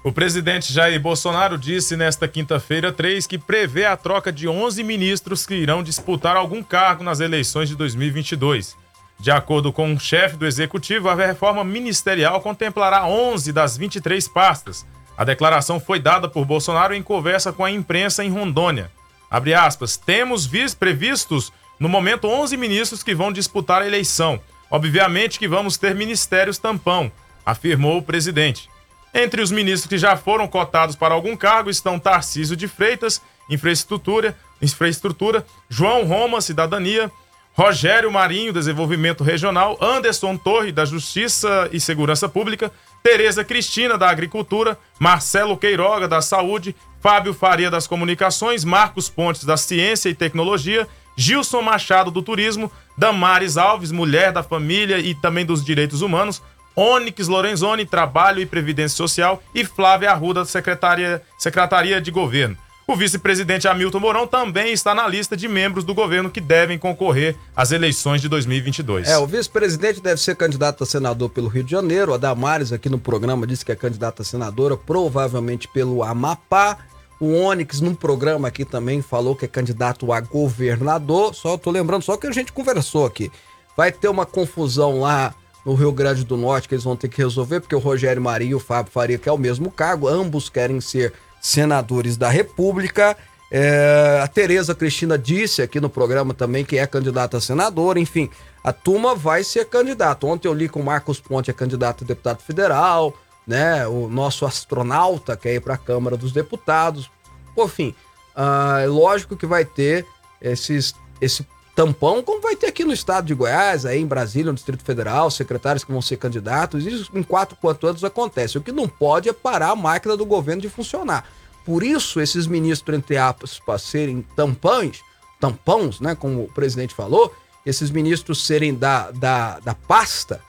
[0.05, 5.47] O presidente Jair Bolsonaro disse nesta quinta-feira 3 que prevê a troca de 11 ministros
[5.47, 8.77] que irão disputar algum cargo nas eleições de 2022.
[9.19, 14.85] De acordo com o chefe do executivo, a reforma ministerial contemplará 11 das 23 pastas.
[15.17, 18.91] A declaração foi dada por Bolsonaro em conversa com a imprensa em Rondônia.
[19.31, 20.47] Aspas, temos
[20.79, 24.39] previstos no momento 11 ministros que vão disputar a eleição.
[24.71, 27.11] Obviamente que vamos ter ministérios tampão,
[27.45, 28.69] afirmou o presidente.
[29.13, 34.37] Entre os ministros que já foram cotados para algum cargo estão Tarcísio de Freitas, Infraestrutura,
[34.63, 37.11] Infraestrutura João Roma, Cidadania,
[37.53, 42.71] Rogério Marinho, Desenvolvimento Regional, Anderson Torre, da Justiça e Segurança Pública,
[43.03, 49.57] Tereza Cristina, da Agricultura, Marcelo Queiroga, da Saúde, Fábio Faria, das Comunicações, Marcos Pontes, da
[49.57, 50.87] Ciência e Tecnologia,
[51.21, 56.43] Gilson Machado, do Turismo, Damares Alves, Mulher da Família e também dos Direitos Humanos,
[56.75, 62.57] Onyx Lorenzoni, Trabalho e Previdência Social e Flávia Arruda, Secretaria, Secretaria de Governo.
[62.87, 67.37] O vice-presidente Hamilton Mourão também está na lista de membros do governo que devem concorrer
[67.55, 69.07] às eleições de 2022.
[69.07, 72.15] É, o vice-presidente deve ser candidato a senador pelo Rio de Janeiro.
[72.15, 76.79] A Damares aqui no programa disse que é candidata a senadora, provavelmente pelo Amapá.
[77.21, 81.35] O Onyx, num programa aqui também, falou que é candidato a governador.
[81.35, 83.31] Só tô lembrando só que a gente conversou aqui.
[83.77, 87.23] Vai ter uma confusão lá no Rio Grande do Norte que eles vão ter que
[87.23, 90.49] resolver, porque o Rogério Maria e o Fábio Faria, que é o mesmo cargo, ambos
[90.49, 93.15] querem ser senadores da República.
[93.51, 98.31] É, a Tereza Cristina disse aqui no programa também que é candidata a senadora, enfim,
[98.63, 100.27] a turma vai ser candidata.
[100.27, 103.15] Ontem eu li com o Marcos Ponte, é candidato a deputado federal,
[103.51, 103.85] né?
[103.89, 107.11] O nosso astronauta quer ir para a Câmara dos Deputados.
[107.53, 107.93] Por fim,
[108.35, 110.07] ah, lógico que vai ter
[110.41, 114.55] esses, esse tampão, como vai ter aqui no estado de Goiás, aí em Brasília, no
[114.55, 116.87] Distrito Federal, secretários que vão ser candidatos.
[116.87, 118.57] Isso em quatro, quatro anos acontece.
[118.57, 121.29] O que não pode é parar a máquina do governo de funcionar.
[121.65, 125.01] Por isso, esses ministros, entre aspas, serem tampões,
[125.41, 127.35] tampões, né, como o presidente falou,
[127.67, 130.41] esses ministros serem da, da, da pasta,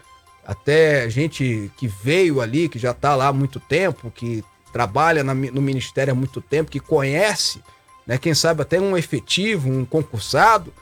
[0.46, 5.34] até gente que veio ali, que já está lá há muito tempo, que trabalha na,
[5.34, 7.62] no ministério há muito tempo, que conhece,
[8.08, 10.74] né, quem sabe até um efetivo, um concursado,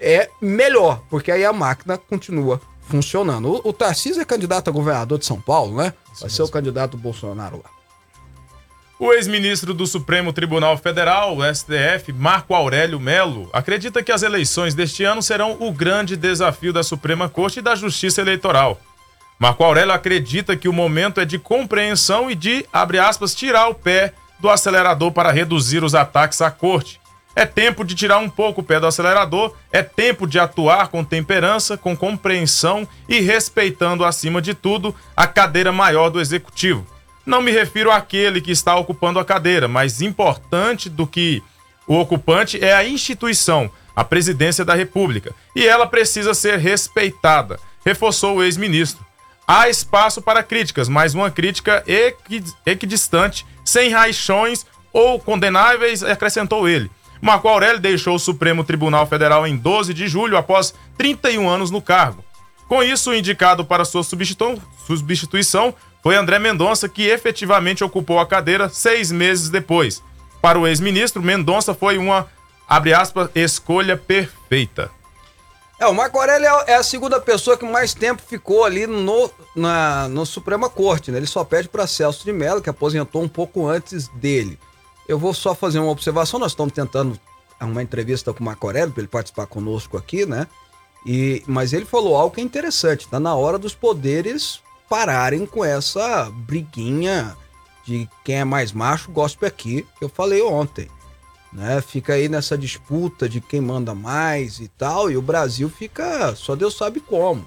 [0.00, 3.48] é melhor, porque aí a máquina continua funcionando.
[3.48, 5.92] O, o Tarcísio é candidato a governador de São Paulo, né?
[6.20, 7.70] Vai ser o candidato do Bolsonaro lá.
[8.98, 14.74] O ex-ministro do Supremo Tribunal Federal, o STF, Marco Aurélio Melo, acredita que as eleições
[14.74, 18.80] deste ano serão o grande desafio da Suprema Corte e da Justiça Eleitoral.
[19.42, 23.74] Marco Aurélio acredita que o momento é de compreensão e de, abre aspas, tirar o
[23.74, 27.00] pé do acelerador para reduzir os ataques à corte.
[27.34, 31.02] É tempo de tirar um pouco o pé do acelerador, é tempo de atuar com
[31.02, 36.86] temperança, com compreensão e respeitando, acima de tudo, a cadeira maior do executivo.
[37.26, 41.42] Não me refiro àquele que está ocupando a cadeira, mas importante do que
[41.88, 48.36] o ocupante é a instituição, a presidência da República, e ela precisa ser respeitada, reforçou
[48.36, 49.04] o ex-ministro.
[49.54, 51.84] Há espaço para críticas, mas uma crítica
[52.64, 56.90] equidistante, sem raichões ou condenáveis, acrescentou ele.
[57.20, 61.82] Marco Aurélio deixou o Supremo Tribunal Federal em 12 de julho, após 31 anos no
[61.82, 62.24] cargo.
[62.66, 68.70] Com isso, o indicado para sua substituição foi André Mendonça, que efetivamente ocupou a cadeira
[68.70, 70.02] seis meses depois.
[70.40, 72.26] Para o ex-ministro, Mendonça foi uma,
[72.66, 74.90] aspas, escolha perfeita.
[75.82, 79.28] É, o Marco Aurélio é, é a segunda pessoa que mais tempo ficou ali no,
[79.56, 81.18] na no Suprema Corte, né?
[81.18, 84.56] Ele só pede para Celso de Mello, que aposentou um pouco antes dele.
[85.08, 86.38] Eu vou só fazer uma observação.
[86.38, 87.18] Nós estamos tentando
[87.60, 90.46] uma entrevista com o Marco Aurélio para ele participar conosco aqui, né?
[91.04, 93.06] E, mas ele falou algo que é interessante.
[93.06, 97.36] Está na hora dos poderes pararem com essa briguinha
[97.84, 100.88] de quem é mais macho, gospel aqui, que eu falei ontem.
[101.52, 101.80] Né?
[101.82, 106.56] Fica aí nessa disputa de quem manda mais e tal, e o Brasil fica, só
[106.56, 107.46] Deus sabe como.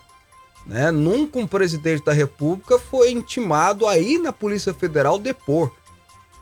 [0.66, 0.92] Né?
[0.92, 5.72] Nunca um presidente da República foi intimado aí na Polícia Federal depor.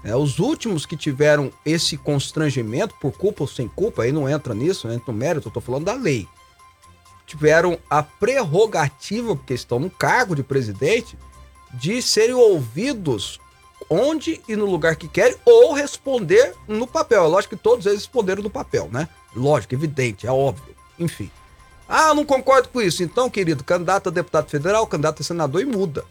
[0.04, 4.54] É, os últimos que tiveram esse constrangimento, por culpa ou sem culpa, aí não entra
[4.54, 6.28] nisso, não entra no mérito, eu estou falando da lei.
[7.26, 11.18] Tiveram a prerrogativa, porque estão no cargo de presidente,
[11.74, 13.40] de serem ouvidos
[13.90, 17.26] onde e no lugar que querem, ou responder no papel.
[17.26, 19.08] É lógico que todos eles responderam no papel, né?
[19.36, 20.76] Lógico, evidente, é óbvio.
[21.00, 21.30] Enfim.
[21.88, 23.04] Ah, não concordo com isso.
[23.04, 26.06] Então, querido, candidato a deputado federal, candidato a senador e muda.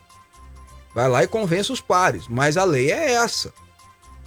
[0.95, 2.29] Vai lá e convence os pares.
[2.29, 3.53] Mas a lei é essa.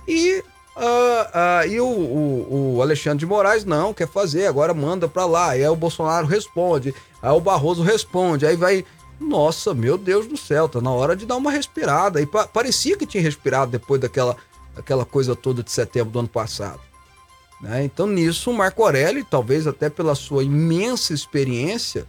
[0.08, 0.44] E,
[0.76, 5.26] uh, uh, e o, o, o, Alexandre de Moraes não quer fazer, agora manda para
[5.26, 5.52] lá.
[5.52, 8.86] Aí o Bolsonaro responde, aí o Barroso responde, aí vai.
[9.20, 12.22] Nossa, meu Deus do céu, tá na hora de dar uma respirada.
[12.22, 14.36] E pa parecia que tinha respirado depois daquela,
[14.76, 16.82] daquela coisa toda de setembro do ano passado.
[17.62, 17.84] Né?
[17.86, 22.06] Então, nisso, o Marco Aurélio, talvez até pela sua imensa experiência,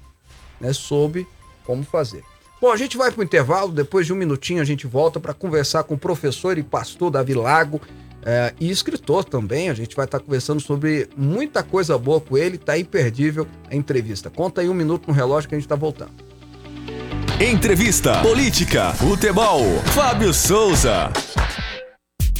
[0.60, 1.26] né, soube
[1.64, 2.24] como fazer.
[2.60, 5.34] Bom, a gente vai para o intervalo, depois de um minutinho a gente volta para
[5.34, 7.80] conversar com o professor e pastor Davi Lago
[8.22, 9.68] é, e escritor também.
[9.68, 13.76] A gente vai estar tá conversando sobre muita coisa boa com ele, tá imperdível a
[13.76, 14.30] entrevista.
[14.30, 16.25] Conta aí um minuto no relógio que a gente está voltando.
[17.38, 21.12] Entrevista, política, futebol, Fábio Souza.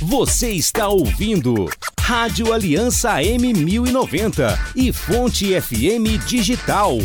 [0.02, 6.98] Você está ouvindo Rádio Aliança M1090 e Fonte FM Digital.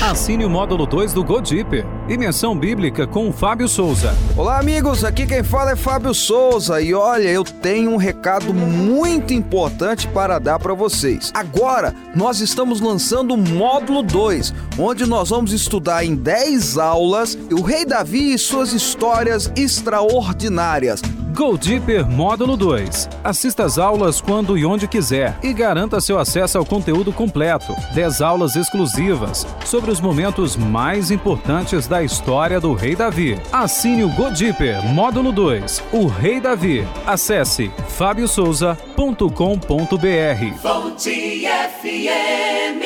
[0.00, 1.84] Assine o módulo 2 do Go Deeper.
[2.06, 4.14] Dimensão Bíblica com Fábio Souza.
[4.36, 5.02] Olá, amigos.
[5.02, 6.80] Aqui quem fala é Fábio Souza.
[6.80, 11.32] E olha, eu tenho um recado muito importante para dar para vocês.
[11.34, 17.60] Agora, nós estamos lançando o módulo 2, onde nós vamos estudar em 10 aulas o
[17.60, 21.02] Rei Davi e suas histórias extraordinárias.
[21.36, 23.10] Go Deeper Módulo 2.
[23.22, 27.76] Assista às aulas quando e onde quiser e garanta seu acesso ao conteúdo completo.
[27.94, 33.38] 10 aulas exclusivas sobre os momentos mais importantes da história do Rei Davi.
[33.52, 35.84] Assine o Go Deeper Módulo 2.
[35.92, 36.88] O Rei Davi.
[37.06, 40.58] Acesse fabiosouza.com.br.
[40.62, 41.46] Fonte
[41.82, 42.80] FM.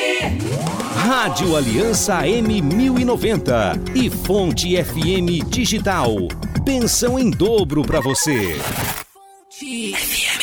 [1.07, 6.17] Rádio Aliança M1090 e Fonte FM Digital
[6.65, 8.55] Pensão em dobro para você.
[9.49, 10.41] FM.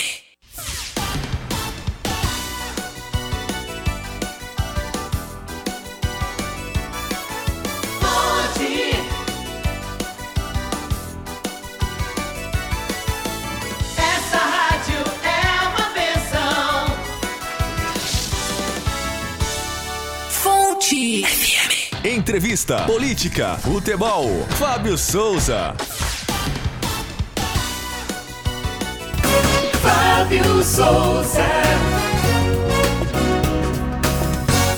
[13.97, 15.39] Essa rádio é.
[20.31, 22.05] Fonte FM.
[22.05, 24.29] Entrevista, política, futebol,
[24.59, 25.75] Fábio Souza.
[29.89, 31.47] Fábio Souza.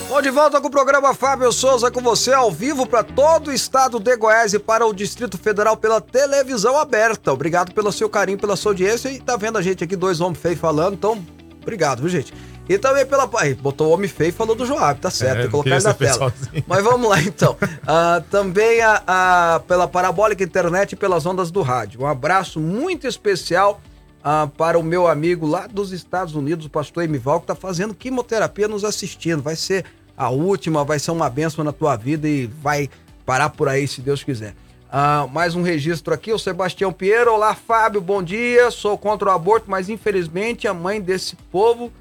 [0.09, 3.53] Bom, de volta com o programa Fábio Souza com você ao vivo para todo o
[3.53, 7.33] estado de Goiás e para o Distrito Federal pela televisão aberta.
[7.33, 10.38] Obrigado pelo seu carinho, pela sua audiência e tá vendo a gente aqui, dois homens
[10.38, 11.20] feios falando, então
[11.61, 12.33] obrigado, viu gente?
[12.68, 13.29] E também pela.
[13.38, 15.70] Aí, botou o homem feio e falou do Joab, tá certo, é, tem que colocar
[15.70, 16.33] ele na tela.
[16.68, 17.57] Mas vamos lá então.
[17.61, 22.03] Uh, também a, a, pela Parabólica Internet e pelas ondas do rádio.
[22.03, 23.81] Um abraço muito especial
[24.22, 27.94] ah, para o meu amigo lá dos Estados Unidos, o pastor Emival, que está fazendo
[27.94, 29.42] quimioterapia nos assistindo.
[29.42, 29.85] Vai ser
[30.16, 32.90] a última, vai ser uma bênção na tua vida e vai
[33.24, 34.54] parar por aí, se Deus quiser.
[34.92, 37.33] Ah, mais um registro aqui, o Sebastião Pinheiro.
[37.33, 38.70] Olá, Fábio, bom dia.
[38.70, 41.92] Sou contra o aborto, mas infelizmente a mãe desse povo.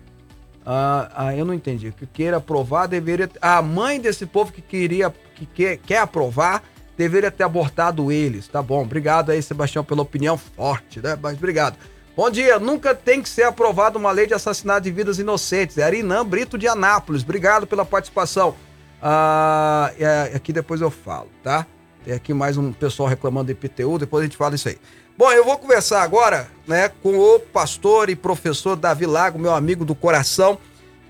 [0.66, 1.92] Ah, ah, eu não entendi.
[1.92, 3.30] Que queira aprovar, deveria.
[3.42, 6.64] A mãe desse povo que queria, que quer, quer aprovar,
[6.98, 8.48] deveria ter abortado eles.
[8.48, 11.18] Tá bom, obrigado aí, Sebastião, pela opinião forte, né?
[11.22, 11.78] Mas obrigado.
[12.16, 12.60] Bom dia.
[12.60, 15.78] Nunca tem que ser aprovada uma lei de assassinato de vidas inocentes.
[15.78, 17.24] É Arinã Brito de Anápolis.
[17.24, 18.56] Obrigado pela participação.
[19.02, 21.66] Ah, é, aqui depois eu falo, tá?
[22.04, 24.78] Tem aqui mais um pessoal reclamando do IPTU, depois a gente fala isso aí.
[25.18, 29.84] Bom, eu vou conversar agora, né, com o pastor e professor Davi Lago, meu amigo
[29.84, 30.58] do coração,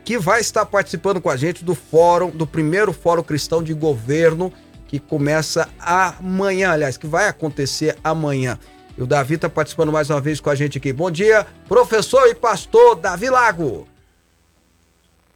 [0.04, 4.52] que vai estar participando com a gente do fórum, do primeiro Fórum Cristão de Governo,
[4.88, 8.58] que começa amanhã, aliás, que vai acontecer amanhã.
[9.00, 10.92] E o Davi está participando mais uma vez com a gente aqui.
[10.92, 13.88] Bom dia, professor e pastor Davi Lago.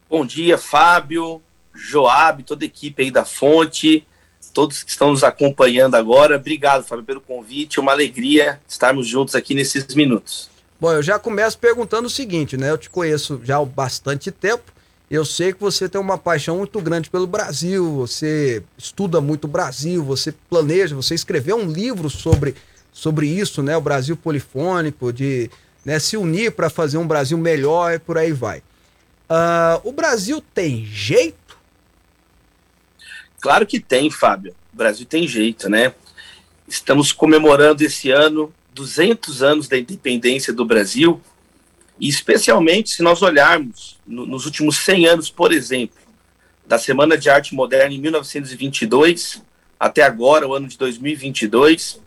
[0.06, 1.40] Bom dia, Fábio,
[1.74, 4.06] Joab, toda a equipe aí da Fonte,
[4.52, 6.36] todos que estão nos acompanhando agora.
[6.36, 7.80] Obrigado, Fábio, pelo convite.
[7.80, 10.50] Uma alegria estarmos juntos aqui nesses minutos.
[10.78, 12.70] Bom, eu já começo perguntando o seguinte, né?
[12.70, 14.74] Eu te conheço já há bastante tempo.
[15.10, 19.48] Eu sei que você tem uma paixão muito grande pelo Brasil, você estuda muito o
[19.48, 22.54] Brasil, você planeja, você escreveu um livro sobre
[22.94, 23.76] sobre isso, né?
[23.76, 25.50] O Brasil polifônico, de
[25.84, 28.60] né, se unir para fazer um Brasil melhor e por aí vai.
[29.28, 31.58] Uh, o Brasil tem jeito?
[33.40, 34.54] Claro que tem, Fábio.
[34.72, 35.92] O Brasil tem jeito, né?
[36.68, 41.20] Estamos comemorando esse ano 200 anos da independência do Brasil,
[41.98, 45.98] e especialmente se nós olharmos no, nos últimos 100 anos, por exemplo,
[46.66, 49.42] da Semana de Arte Moderna em 1922
[49.78, 52.00] até agora, o ano de 2022,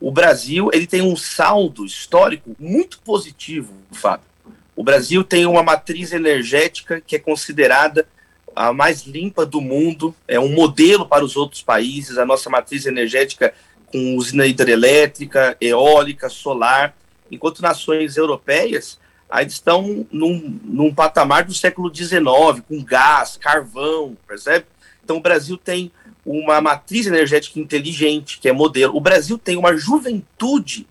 [0.00, 4.26] o Brasil ele tem um saldo histórico muito positivo, Fábio.
[4.74, 8.08] O Brasil tem uma matriz energética que é considerada
[8.56, 12.18] a mais limpa do mundo, é um modelo para os outros países.
[12.18, 13.52] A nossa matriz energética
[13.92, 16.96] com usina hidrelétrica, eólica, solar,
[17.30, 18.98] enquanto nações europeias
[19.28, 22.20] ainda estão num, num patamar do século XIX,
[22.66, 24.66] com gás, carvão, percebe?
[25.04, 25.92] Então o Brasil tem
[26.24, 28.96] uma matriz energética inteligente, que é modelo.
[28.96, 30.86] O Brasil tem uma juventude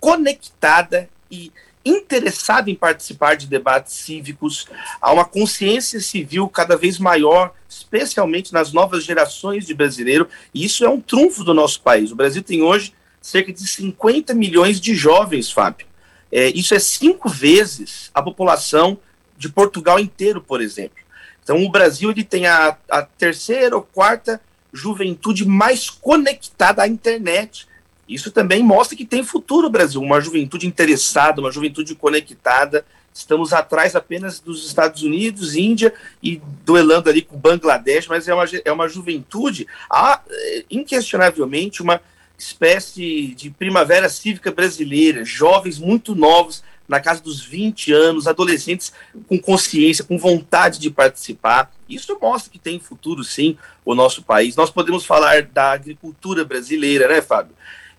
[0.00, 1.50] conectada e
[1.84, 4.66] interessada em participar de debates cívicos,
[5.00, 10.84] há uma consciência civil cada vez maior, especialmente nas novas gerações de brasileiro, e isso
[10.84, 12.10] é um trunfo do nosso país.
[12.10, 15.86] O Brasil tem hoje cerca de 50 milhões de jovens, Fábio.
[16.32, 18.98] É, isso é cinco vezes a população
[19.36, 21.04] de Portugal inteiro, por exemplo.
[21.42, 24.40] Então, o Brasil ele tem a, a terceira ou quarta
[24.74, 27.66] juventude mais conectada à internet.
[28.08, 32.84] Isso também mostra que tem futuro o Brasil, uma juventude interessada, uma juventude conectada.
[33.14, 38.44] Estamos atrás apenas dos Estados Unidos, Índia e duelando ali com Bangladesh, mas é uma,
[38.64, 42.00] é uma juventude, há, é, inquestionavelmente, uma
[42.36, 48.92] espécie de primavera cívica brasileira, jovens muito novos, na casa dos 20 anos, adolescentes
[49.26, 51.72] com consciência, com vontade de participar.
[51.88, 54.56] Isso mostra que tem futuro, sim, o nosso país.
[54.56, 57.54] Nós podemos falar da agricultura brasileira, né, Fábio?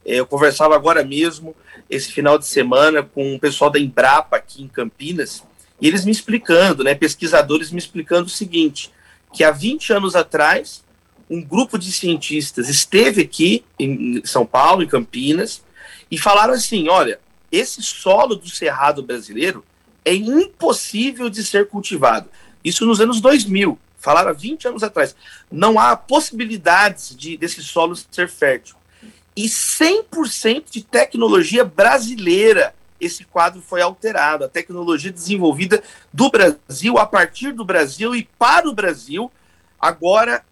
[0.06, 1.56] É, eu conversava agora mesmo,
[1.90, 5.44] esse final de semana, com o pessoal da Embrapa aqui em Campinas,
[5.82, 8.92] e eles me explicando, né, pesquisadores me explicando o seguinte,
[9.34, 10.84] que há 20 anos atrás,
[11.30, 15.64] um grupo de cientistas esteve aqui em São Paulo, em Campinas,
[16.10, 17.20] e falaram assim, olha,
[17.52, 19.64] esse solo do cerrado brasileiro
[20.04, 22.30] é impossível de ser cultivado.
[22.64, 25.16] Isso nos anos 2000, falaram há 20 anos atrás.
[25.52, 28.76] Não há possibilidades de desse solo ser fértil
[29.36, 32.74] e 100% de tecnologia brasileira.
[33.00, 34.46] Esse quadro foi alterado.
[34.46, 35.84] A tecnologia desenvolvida
[36.14, 39.32] do Brasil, a partir do Brasil e para o Brasil,
[39.80, 40.44] agora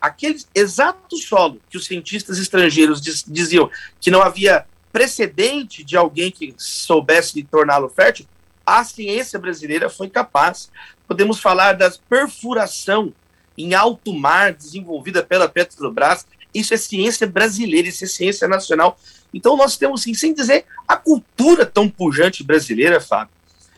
[0.00, 3.70] aquele exato solo que os cientistas estrangeiros diz, diziam
[4.00, 4.64] que não havia
[4.96, 8.24] precedente de alguém que soubesse torná-lo fértil,
[8.64, 10.70] a ciência brasileira foi capaz.
[11.06, 13.12] Podemos falar da perfuração
[13.58, 18.98] em alto mar desenvolvida pela Petrobras, isso é ciência brasileira, isso é ciência nacional.
[19.34, 23.34] Então nós temos, sim, sem dizer, a cultura tão pujante brasileira, Fábio.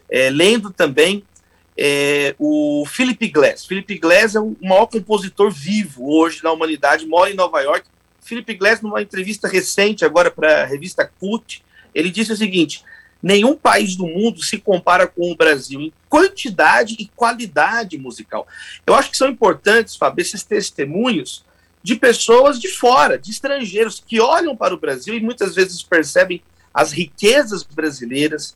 [0.08, 1.24] É, lendo também
[1.76, 3.66] é, o Philip Glass.
[3.66, 7.88] Philip Glass é o maior compositor vivo hoje na humanidade, mora em Nova York.
[8.28, 11.64] Philip Glass, numa entrevista recente agora para a revista Cult,
[11.94, 12.84] ele disse o seguinte:
[13.22, 18.46] nenhum país do mundo se compara com o Brasil em quantidade e qualidade musical.
[18.86, 21.42] Eu acho que são importantes, Fábio, esses testemunhos,
[21.82, 26.42] de pessoas de fora, de estrangeiros, que olham para o Brasil e muitas vezes percebem
[26.74, 28.54] as riquezas brasileiras,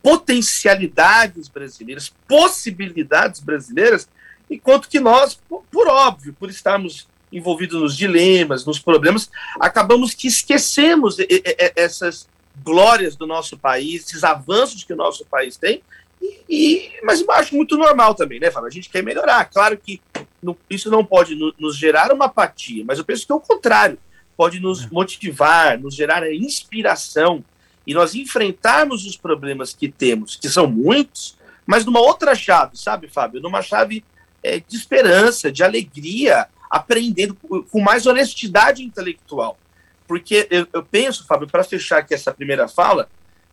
[0.00, 4.08] potencialidades brasileiras, possibilidades brasileiras,
[4.48, 5.40] enquanto que nós,
[5.72, 11.16] por óbvio, por estarmos envolvidos nos dilemas, nos problemas, acabamos que esquecemos
[11.76, 12.28] essas
[12.64, 15.82] glórias do nosso país, esses avanços que o nosso país tem,
[16.20, 18.68] e, e, mas eu acho muito normal também, né, Fábio?
[18.68, 19.44] A gente quer melhorar.
[19.44, 20.00] Claro que
[20.42, 23.40] no, isso não pode no, nos gerar uma apatia, mas eu penso que é o
[23.40, 23.98] contrário.
[24.36, 24.88] Pode nos é.
[24.90, 27.44] motivar, nos gerar inspiração
[27.86, 33.08] e nós enfrentarmos os problemas que temos, que são muitos, mas numa outra chave, sabe,
[33.08, 33.40] Fábio?
[33.40, 34.04] Numa chave
[34.42, 39.58] é, de esperança, de alegria, aprendendo com mais honestidade intelectual.
[40.06, 43.08] Porque eu, eu penso, Fábio, para fechar aqui essa primeira fala,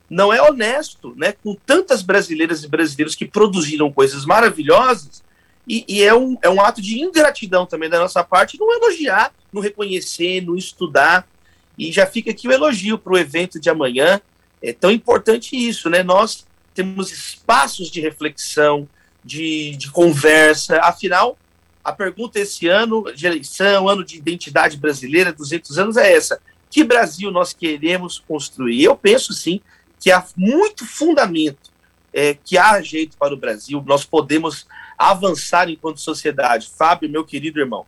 [0.10, 5.24] não é honesto, né, com tantas brasileiras e brasileiros que produziram coisas maravilhosas,
[5.68, 9.34] e, e, é, um, é um ato de ingratidão também da nossa parte não elogiar,
[9.52, 11.28] não reconhecer, não estudar.
[11.78, 14.22] E já fica aqui o elogio para o evento de amanhã.
[14.62, 16.04] É tão importante isso, né?
[16.04, 18.88] Nós temos espaços de reflexão,
[19.24, 20.80] de, de conversa.
[20.82, 21.38] Afinal,
[21.86, 26.42] a pergunta esse ano de eleição, ano de identidade brasileira, 200 anos, é essa.
[26.68, 28.84] Que Brasil nós queremos construir?
[28.84, 29.62] Eu penso, sim,
[30.00, 31.70] que há muito fundamento,
[32.12, 34.66] é, que há jeito para o Brasil, nós podemos
[34.98, 36.72] avançar enquanto sociedade.
[36.76, 37.86] Fábio, meu querido irmão.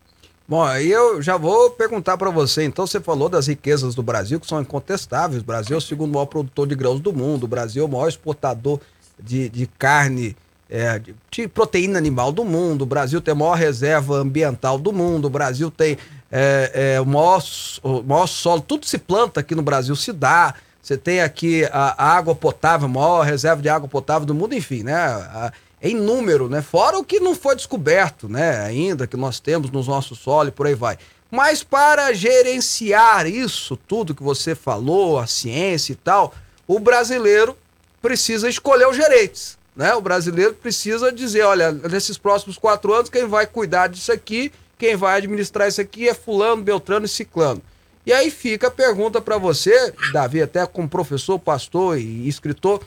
[0.48, 2.64] Bom, aí eu já vou perguntar para você.
[2.64, 5.42] Então, você falou das riquezas do Brasil, que são incontestáveis.
[5.42, 7.46] O Brasil é o segundo maior produtor de grãos do mundo.
[7.46, 8.80] O Brasil é o maior exportador
[9.20, 10.38] de, de carne,
[10.70, 11.02] é,
[11.32, 12.84] de, proteína animal do mundo.
[12.84, 15.26] O Brasil tem a maior reserva ambiental do mundo.
[15.26, 15.98] O Brasil tem
[16.32, 17.44] é, é, o, maior,
[17.84, 20.54] o maior solo, tudo se planta aqui no Brasil, se dá.
[20.82, 24.54] Você tem aqui a, a água potável, a maior reserva de água potável do mundo,
[24.56, 24.96] enfim, né?
[24.96, 25.52] A,
[25.82, 26.62] em número, né?
[26.62, 28.62] Fora o que não foi descoberto, né?
[28.66, 30.98] Ainda que nós temos no nosso solo e por aí vai.
[31.30, 36.34] Mas para gerenciar isso tudo que você falou, a ciência e tal,
[36.66, 37.56] o brasileiro
[38.02, 39.94] precisa escolher os gerentes, né?
[39.94, 44.96] O brasileiro precisa dizer, olha, nesses próximos quatro anos quem vai cuidar disso aqui, quem
[44.96, 47.62] vai administrar isso aqui é fulano, beltrano e ciclano.
[48.04, 52.82] E aí fica a pergunta para você, Davi, até como professor, pastor e escritor,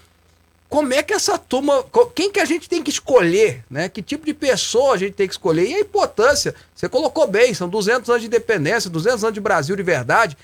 [0.69, 1.85] como é que essa turma,
[2.15, 3.89] quem que a gente tem que escolher, né?
[3.89, 5.69] Que tipo de pessoa a gente tem que escolher?
[5.69, 9.75] E a importância, você colocou bem, são 200 anos de independência, 200 anos de Brasil
[9.75, 10.39] de verdade.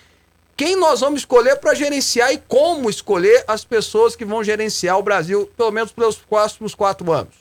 [0.57, 5.03] Quem nós vamos escolher para gerenciar e como escolher as pessoas que vão gerenciar o
[5.03, 7.35] Brasil, pelo menos pelos próximos quatro anos?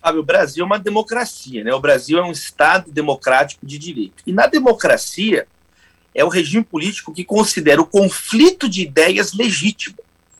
[0.00, 1.74] Fábio, o Brasil é uma democracia, né?
[1.74, 4.22] O Brasil é um Estado democrático de direito.
[4.26, 5.46] E na democracia
[6.14, 9.96] é o regime político que considera o conflito de ideias legítimo.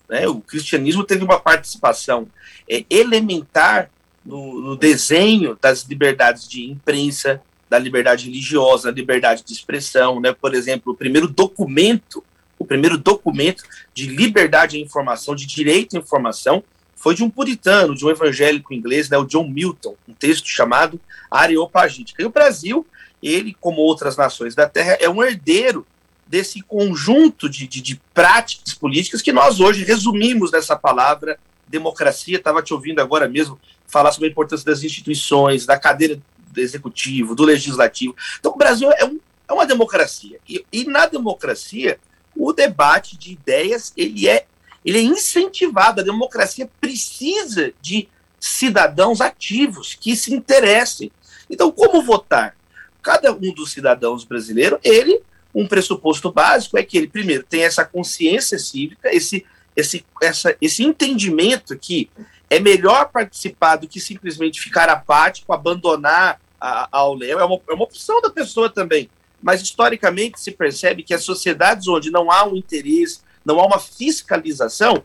[0.09, 0.29] Né?
[0.29, 2.29] O cristianismo teve uma participação
[2.71, 3.91] é, elementar
[4.25, 7.43] no, no, desenho das liberdades de imprensa,
[7.75, 10.21] da liberdade religiosa, da liberdade de expressão.
[10.21, 10.33] Né?
[10.33, 12.23] Por exemplo, o primeiro documento,
[12.57, 16.63] o primeiro documento de liberdade à informação, de direito à informação,
[16.95, 20.99] foi de um puritano, de um evangélico inglês, né, o John Milton, um texto chamado
[21.31, 22.23] Areopagítica.
[22.23, 22.87] E o Brasil,
[23.23, 25.87] ele, como outras nações da Terra, é um herdeiro
[26.27, 32.39] desse conjunto de, de, de práticas políticas que nós hoje resumimos nessa palavra democracia.
[32.39, 36.19] Estava te ouvindo agora mesmo falar sobre a importância das instituições, da cadeira
[36.61, 38.15] executivo, do legislativo.
[38.39, 40.39] Então, o Brasil é, um, é uma democracia.
[40.49, 41.99] E, e, na democracia,
[42.37, 44.47] o debate de ideias ele é,
[44.85, 46.01] ele é incentivado.
[46.01, 51.11] A democracia precisa de cidadãos ativos que se interessem.
[51.49, 52.57] Então, como votar?
[53.03, 55.23] Cada um dos cidadãos brasileiros, ele
[55.55, 59.47] um pressuposto básico é que ele, primeiro, tem essa consciência cívica, esse,
[59.77, 62.11] esse, essa, esse entendimento que
[62.55, 67.41] é melhor participar do que simplesmente ficar apático, abandonar a, ao léu.
[67.41, 69.11] É uma, é uma opção da pessoa também.
[69.43, 73.81] Mas, historicamente, se percebe que as sociedades onde não há um interesse, não há uma
[73.81, 75.03] fiscalização,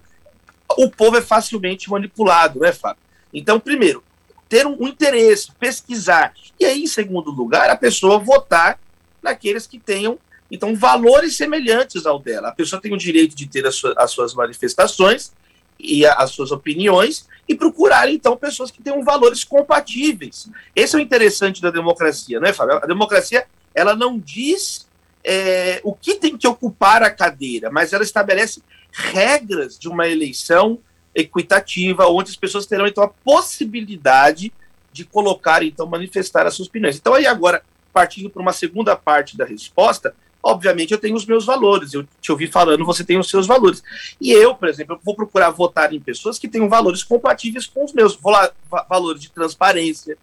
[0.78, 3.02] o povo é facilmente manipulado, né, Fábio?
[3.34, 4.04] Então, primeiro,
[4.47, 6.34] ter um, um interesse, pesquisar.
[6.60, 8.80] E aí, em segundo lugar, a pessoa votar
[9.24, 10.20] naqueles que tenham
[10.52, 12.50] então, valores semelhantes ao dela.
[12.50, 15.32] A pessoa tem o direito de ter as suas manifestações
[15.80, 20.49] e a, as suas opiniões e procurar, então, pessoas que tenham valores compatíveis.
[20.75, 22.77] Esse é o interessante da democracia, não é, Fábio?
[22.77, 24.88] A democracia, ela não diz
[25.23, 28.61] é, o que tem que ocupar a cadeira, mas ela estabelece
[28.91, 30.80] regras de uma eleição
[31.15, 34.53] equitativa, onde as pessoas terão, então, a possibilidade
[34.91, 36.97] de colocar, então, manifestar as suas opiniões.
[36.97, 41.45] Então, aí agora, partindo para uma segunda parte da resposta, obviamente eu tenho os meus
[41.45, 41.93] valores.
[41.93, 43.83] Eu te ouvi falando, você tem os seus valores.
[44.19, 47.83] E eu, por exemplo, eu vou procurar votar em pessoas que tenham valores compatíveis com
[47.83, 48.15] os meus.
[48.15, 48.51] Vou lá,
[48.89, 50.17] valores de transparência.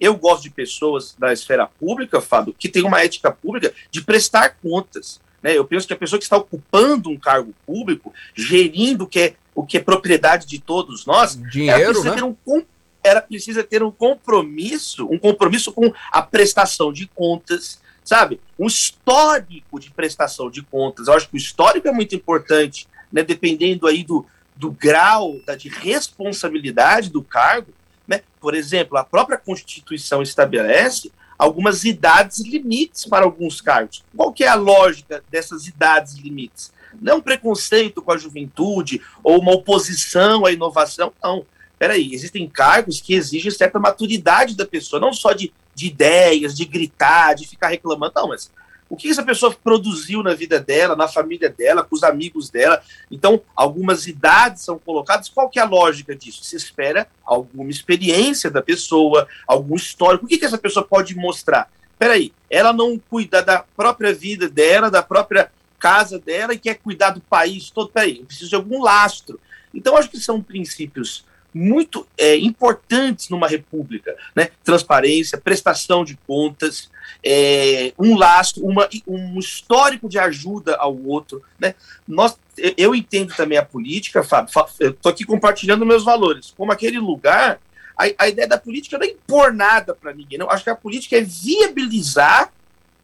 [0.00, 4.56] Eu gosto de pessoas da esfera pública, Fábio, que tem uma ética pública de prestar
[4.60, 5.20] contas.
[5.42, 5.56] Né?
[5.56, 9.34] Eu penso que a pessoa que está ocupando um cargo público, gerindo o que é,
[9.54, 12.16] o que é propriedade de todos nós, Dinheiro, né?
[12.46, 12.64] Um,
[13.02, 18.40] ela precisa ter um compromisso, um compromisso com a prestação de contas, sabe?
[18.58, 21.08] Um histórico de prestação de contas.
[21.08, 23.22] Eu acho que o histórico é muito importante, né?
[23.22, 24.26] Dependendo aí do,
[24.56, 27.72] do grau da, de responsabilidade do cargo,
[28.06, 28.22] né?
[28.40, 34.04] Por exemplo, a própria Constituição estabelece algumas idades limites para alguns cargos.
[34.16, 36.72] Qual que é a lógica dessas idades limites?
[37.00, 41.44] Não é um preconceito com a juventude ou uma oposição à inovação, não.
[41.82, 46.64] Peraí, existem cargos que exigem certa maturidade da pessoa, não só de de ideias, de
[46.64, 48.12] gritar, de ficar reclamando.
[48.14, 48.50] Não, mas
[48.88, 52.82] o que essa pessoa produziu na vida dela, na família dela, com os amigos dela.
[53.10, 55.28] Então, algumas idades são colocadas.
[55.28, 56.44] Qual que é a lógica disso?
[56.44, 60.26] Se espera alguma experiência da pessoa, algum histórico.
[60.26, 61.70] O que, que essa pessoa pode mostrar?
[61.98, 67.10] Peraí, ela não cuida da própria vida dela, da própria casa dela e quer cuidar
[67.10, 67.88] do país todo.
[67.88, 69.40] Peraí, eu preciso de algum lastro.
[69.72, 71.24] Então, acho que são princípios
[71.54, 74.48] muito é, importantes numa república, né?
[74.64, 76.90] Transparência, prestação de contas,
[77.24, 81.74] é, um laço, uma, um histórico de ajuda ao outro, né?
[82.08, 82.36] Nós,
[82.76, 84.50] eu entendo também a política, Fábio,
[84.80, 87.60] estou aqui compartilhando meus valores, como aquele lugar,
[87.96, 90.50] a, a ideia da política não é impor nada para ninguém, não.
[90.50, 92.52] Acho que a política é viabilizar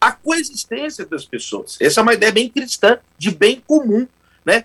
[0.01, 1.77] a coexistência das pessoas.
[1.81, 4.07] Essa é uma ideia bem cristã, de bem comum,
[4.45, 4.65] né?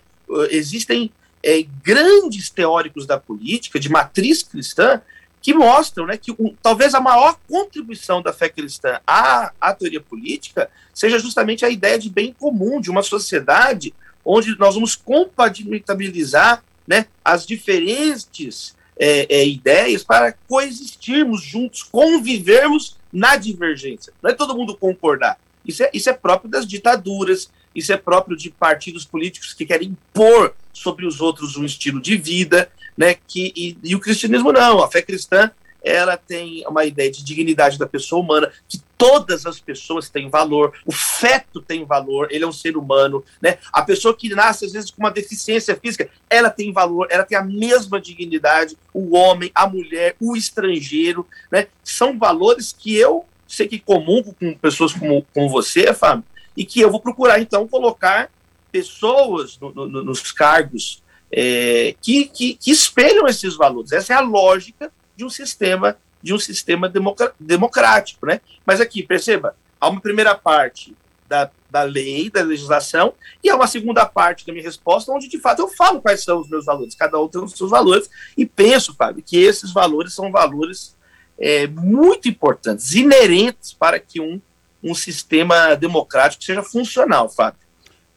[0.49, 1.11] Existem
[1.43, 5.01] é, grandes teóricos da política, de matriz cristã,
[5.41, 9.99] que mostram né, que um, talvez a maior contribuição da fé cristã à, à teoria
[9.99, 16.63] política seja justamente a ideia de bem comum, de uma sociedade onde nós vamos compatibilizar
[16.87, 24.13] né, as diferentes é, é, ideias para coexistirmos juntos, convivermos na divergência.
[24.21, 25.37] Não é todo mundo concordar.
[25.65, 29.89] Isso é, isso é próprio das ditaduras, isso é próprio de partidos políticos que querem
[29.89, 33.15] impor sobre os outros um estilo de vida, né?
[33.28, 35.51] Que, e, e o cristianismo não, a fé cristã
[35.84, 40.74] ela tem uma ideia de dignidade da pessoa humana, que todas as pessoas têm valor,
[40.86, 43.57] o feto tem valor, ele é um ser humano, né?
[43.71, 47.38] A pessoa que nasce, às vezes, com uma deficiência física, ela tem valor, ela tem
[47.38, 51.67] a mesma dignidade, o homem, a mulher, o estrangeiro, né?
[51.84, 56.24] São valores que eu sei que comungo com pessoas como, como você, Fábio,
[56.55, 58.29] e que eu vou procurar, então, colocar
[58.71, 61.01] pessoas no, no, nos cargos
[61.31, 63.91] é, que, que, que espelham esses valores.
[63.91, 66.89] Essa é a lógica de um sistema de um sistema
[67.37, 68.39] democrático, né?
[68.65, 70.95] Mas aqui, perceba, há uma primeira parte
[71.27, 75.37] da, da lei, da legislação, e há uma segunda parte da minha resposta, onde de
[75.37, 76.95] fato eu falo quais são os meus valores.
[76.95, 80.95] Cada um tem os seus valores, e penso, Fábio, que esses valores são valores
[81.37, 84.39] é, muito importantes, inerentes para que um,
[84.84, 87.59] um sistema democrático seja funcional, Fábio.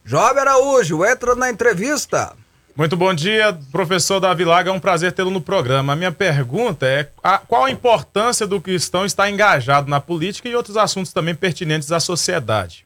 [0.03, 2.35] Jovem Araújo, entra na entrevista.
[2.75, 5.93] Muito bom dia, professor Davi Laga, é um prazer tê-lo no programa.
[5.93, 10.55] A minha pergunta é a, qual a importância do cristão estar engajado na política e
[10.55, 12.85] outros assuntos também pertinentes à sociedade?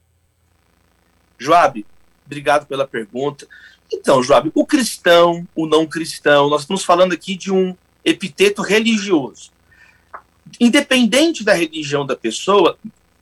[1.37, 1.85] Joab,
[2.25, 3.45] obrigado pela pergunta.
[3.91, 7.75] Então, Joab, o cristão, o não cristão, nós estamos falando aqui de um
[8.05, 9.51] epiteto religioso.
[10.59, 12.77] Independente da religião da pessoa,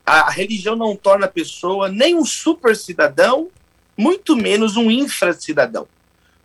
[0.10, 3.49] a religião não torna a pessoa nem um super cidadão,
[3.95, 5.88] muito menos um infra-cidadão.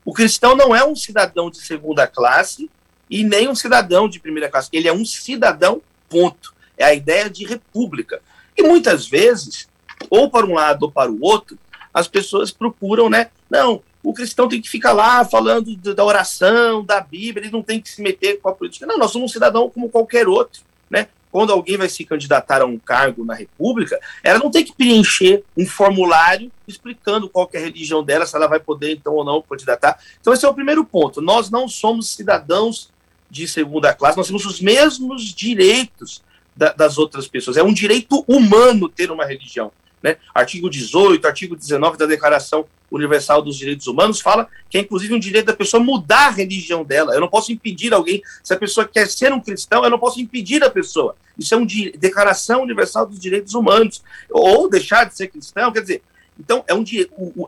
[0.04, 2.70] O cristão não é um cidadão de segunda classe
[3.08, 4.68] e nem um cidadão de primeira classe.
[4.72, 6.54] Ele é um cidadão, ponto.
[6.76, 8.20] É a ideia de república.
[8.56, 9.66] E muitas vezes,
[10.10, 11.58] ou para um lado ou para o outro,
[11.92, 13.30] as pessoas procuram, né?
[13.48, 17.80] Não, o cristão tem que ficar lá falando da oração, da Bíblia, ele não tem
[17.80, 18.86] que se meter com a política.
[18.86, 21.08] Não, nós somos um cidadão como qualquer outro, né?
[21.34, 25.42] Quando alguém vai se candidatar a um cargo na República, ela não tem que preencher
[25.56, 29.42] um formulário explicando qual é a religião dela, se ela vai poder então ou não
[29.42, 29.98] candidatar.
[30.20, 31.20] Então esse é o primeiro ponto.
[31.20, 32.88] Nós não somos cidadãos
[33.28, 36.22] de segunda classe, nós temos os mesmos direitos
[36.54, 37.56] da, das outras pessoas.
[37.56, 39.72] É um direito humano ter uma religião.
[40.00, 40.18] Né?
[40.32, 42.64] Artigo 18, artigo 19 da Declaração
[42.94, 46.84] Universal dos Direitos Humanos fala que é inclusive um direito da pessoa mudar a religião
[46.84, 47.14] dela.
[47.14, 50.20] Eu não posso impedir alguém, se a pessoa quer ser um cristão, eu não posso
[50.20, 51.16] impedir a pessoa.
[51.38, 51.66] Isso é uma
[51.96, 54.02] Declaração Universal dos Direitos Humanos.
[54.30, 56.02] Ou deixar de ser cristão, quer dizer,
[56.38, 56.84] então é um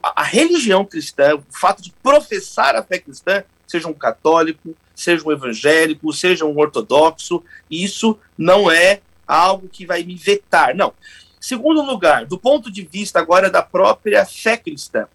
[0.03, 5.33] a religião cristã, o fato de professar a fé cristã, seja um católico, seja um
[5.33, 10.75] evangélico, seja um ortodoxo, isso não é algo que vai me vetar.
[10.75, 10.93] Não.
[11.41, 15.07] Segundo lugar, do ponto de vista agora da própria fé cristã,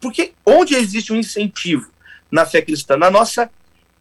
[0.00, 1.90] porque onde existe um incentivo
[2.30, 2.96] na fé cristã?
[2.96, 3.50] Na nossa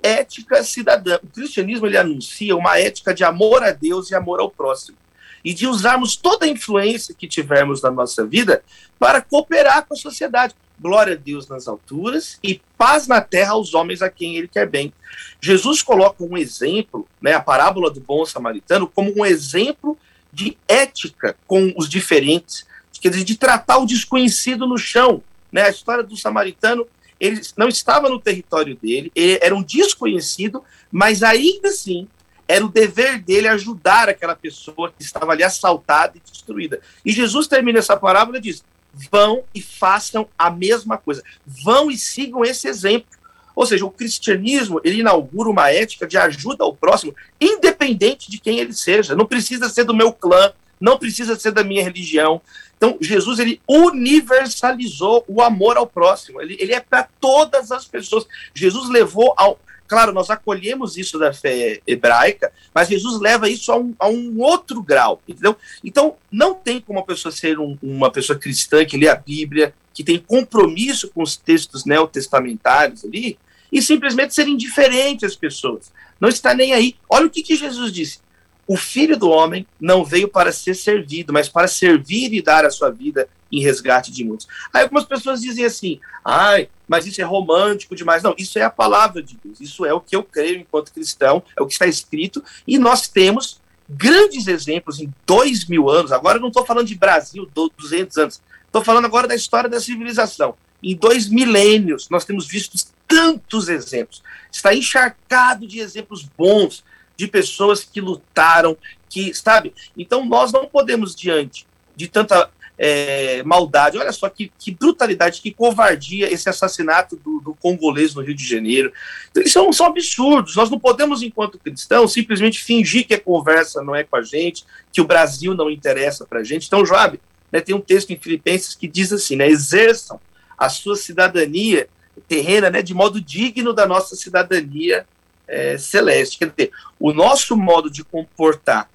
[0.01, 1.19] ética cidadã.
[1.23, 4.97] O cristianismo ele anuncia uma ética de amor a Deus e amor ao próximo.
[5.43, 8.63] E de usarmos toda a influência que tivermos na nossa vida
[8.99, 10.55] para cooperar com a sociedade.
[10.80, 14.67] Glória a Deus nas alturas e paz na terra aos homens a quem ele quer
[14.67, 14.93] bem.
[15.41, 19.97] Jesus coloca um exemplo, né, a parábola do bom samaritano, como um exemplo
[20.38, 22.68] de ética com os diferentes,
[23.02, 25.24] quer dizer, de tratar o desconhecido no chão.
[25.52, 25.64] Né?
[25.64, 26.88] A história do samaritano,
[27.20, 32.08] ele não estava no território dele, ele era um desconhecido, mas ainda assim
[32.48, 36.80] era o dever dele ajudar aquela pessoa que estava ali assaltada e destruída.
[37.04, 38.64] E Jesus termina essa parábola e diz:
[39.12, 43.16] vão e façam a mesma coisa, vão e sigam esse exemplo.
[43.58, 48.60] Ou seja, o cristianismo ele inaugura uma ética de ajuda ao próximo, independente de quem
[48.60, 49.16] ele seja.
[49.16, 52.39] Não precisa ser do meu clã, não precisa ser da minha religião.
[52.78, 56.39] Então, Jesus ele universalizou o amor ao próximo.
[56.39, 58.28] Ele, ele é para todas as pessoas.
[58.53, 59.60] Jesus levou ao.
[59.88, 64.39] Claro, nós acolhemos isso da fé hebraica, mas Jesus leva isso a um, a um
[64.39, 65.55] outro grau, entendeu?
[65.84, 69.74] Então, não tem como uma pessoa ser um, uma pessoa cristã que lê a Bíblia,
[69.93, 73.39] que tem compromisso com os textos neotestamentários ali,
[73.72, 75.91] e simplesmente ser indiferente às pessoas.
[76.20, 76.95] Não está nem aí.
[77.09, 78.20] Olha o que, que Jesus disse.
[78.68, 82.70] O filho do homem não veio para ser servido, mas para servir e dar a
[82.70, 84.47] sua vida em resgate de muitos.
[84.74, 88.24] Aí algumas pessoas dizem assim: ai, mas isso é romântico demais.
[88.24, 89.61] Não, isso é a palavra de Deus.
[89.61, 92.43] Isso é o que eu creio enquanto cristão, é o que está escrito.
[92.68, 96.11] E nós temos grandes exemplos em dois mil anos.
[96.11, 98.41] Agora eu não estou falando de Brasil, 200 anos.
[98.65, 100.55] Estou falando agora da história da civilização.
[100.84, 102.76] Em dois milênios, nós temos visto
[103.08, 104.22] tantos exemplos.
[104.51, 106.84] Está encharcado de exemplos bons
[107.16, 108.78] de pessoas que lutaram,
[109.10, 109.74] que, sabe?
[109.97, 115.51] Então nós não podemos, diante de tanta é, maldade, olha só que, que, brutalidade, que
[115.51, 118.93] covardia esse assassinato do, do congolês no Rio de Janeiro.
[119.32, 120.55] Então, são, são absurdos.
[120.55, 124.64] Nós não podemos, enquanto cristãos, simplesmente fingir que a conversa não é com a gente,
[124.93, 126.68] que o Brasil não interessa para a gente.
[126.68, 127.20] Então, Joab,
[127.51, 130.20] né, tem um texto em Filipenses que diz assim, né, exerçam
[130.55, 131.88] a sua cidadania
[132.28, 135.05] terrena né, de modo digno da nossa cidadania
[135.47, 136.38] é, celeste.
[136.38, 138.89] Quer dizer, o nosso modo de comportar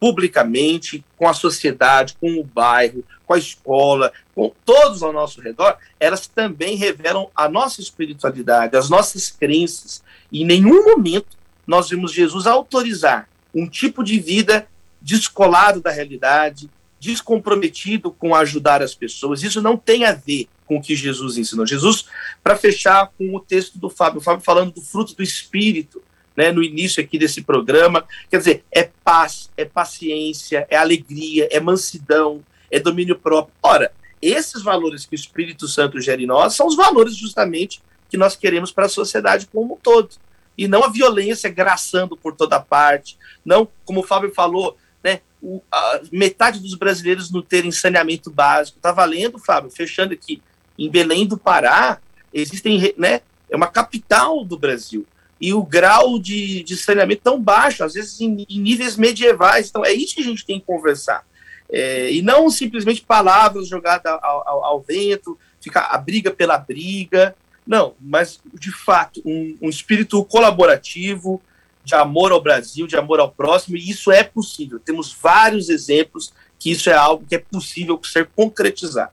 [0.00, 5.76] publicamente, com a sociedade, com o bairro, com a escola, com todos ao nosso redor,
[5.98, 10.02] elas também revelam a nossa espiritualidade, as nossas crenças.
[10.30, 14.66] E em nenhum momento nós vimos Jesus autorizar um tipo de vida
[15.02, 16.70] descolado da realidade,
[17.00, 19.42] descomprometido com ajudar as pessoas.
[19.42, 21.66] Isso não tem a ver com o que Jesus ensinou.
[21.66, 22.06] Jesus,
[22.42, 26.02] para fechar com o texto do Fábio, o Fábio falando do fruto do Espírito,
[26.36, 31.58] né, no início aqui desse programa, quer dizer, é paz, é paciência, é alegria, é
[31.58, 33.54] mansidão, é domínio próprio.
[33.62, 33.90] Ora,
[34.22, 38.36] esses valores que o Espírito Santo gera em nós são os valores justamente que nós
[38.36, 40.10] queremos para a sociedade como um todo.
[40.56, 45.62] E não a violência graçando por toda parte, não, como o Fábio falou, né, o,
[45.70, 48.78] a, metade dos brasileiros não terem saneamento básico.
[48.78, 50.42] Está valendo, Fábio, fechando aqui,
[50.78, 51.98] em Belém do Pará,
[52.32, 53.20] existem, né,
[53.50, 55.06] é uma capital do Brasil.
[55.40, 59.68] E o grau de, de saneamento tão baixo, às vezes em, em níveis medievais.
[59.68, 61.24] Então, é isso que a gente tem que conversar.
[61.70, 67.36] É, e não simplesmente palavras jogadas ao, ao, ao, vento, ficar a briga pela briga.
[67.66, 71.40] Não, mas de fato, um, um espírito colaborativo,
[71.88, 74.78] de amor ao Brasil, de amor ao próximo, e isso é possível.
[74.78, 79.12] Temos vários exemplos que isso é algo que é possível ser concretizado.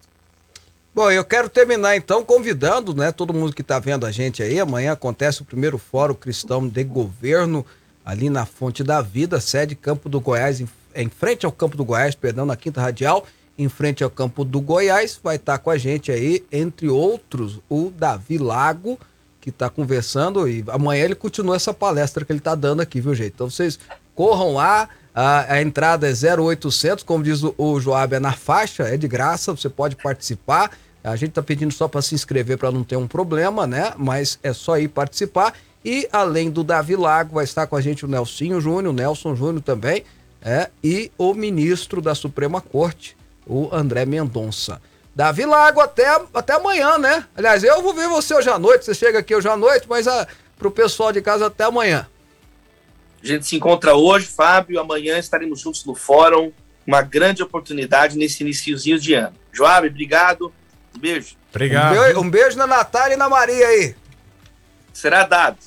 [0.94, 4.60] Bom, eu quero terminar então convidando, né, todo mundo que está vendo a gente aí.
[4.60, 7.66] Amanhã acontece o primeiro Fórum Cristão de Governo
[8.04, 11.86] ali na Fonte da Vida, sede Campo do Goiás, em, em frente ao Campo do
[11.86, 13.26] Goiás, perdão, na Quinta Radial,
[13.58, 15.18] em frente ao Campo do Goiás.
[15.24, 19.00] Vai estar tá com a gente aí, entre outros, o Davi Lago,
[19.46, 23.14] que está conversando e amanhã ele continua essa palestra que ele está dando aqui, viu,
[23.14, 23.34] gente?
[23.36, 23.78] Então vocês
[24.16, 28.84] corram lá, a, a, entrada é 0800, como diz o, o Joab, é na faixa,
[28.86, 30.72] é de graça, você pode participar.
[31.04, 33.94] A gente está pedindo só para se inscrever para não ter um problema, né?
[33.96, 35.54] Mas é só ir participar.
[35.86, 39.36] E além do Davi Lago, vai estar com a gente o Nelsinho Júnior, o Nelson
[39.36, 40.04] Júnior também,
[40.42, 43.16] é, e o ministro da Suprema Corte,
[43.46, 44.82] o André Mendonça.
[45.16, 47.26] Davi Lago, até, até amanhã, né?
[47.38, 50.08] Aliás, eu vou ver você hoje à noite, você chega aqui hoje à noite, mas
[50.10, 52.06] a, ah, pro pessoal de casa até amanhã.
[53.24, 56.52] A gente se encontra hoje, Fábio, amanhã estaremos juntos no fórum,
[56.86, 59.36] uma grande oportunidade nesse iníciozinho de ano.
[59.54, 60.54] Joab, obrigado.
[60.94, 61.36] Um beijo.
[61.50, 61.94] Obrigado.
[61.94, 63.96] Um beijo, um beijo na Natália e na Maria aí.
[64.94, 65.58] Será dado.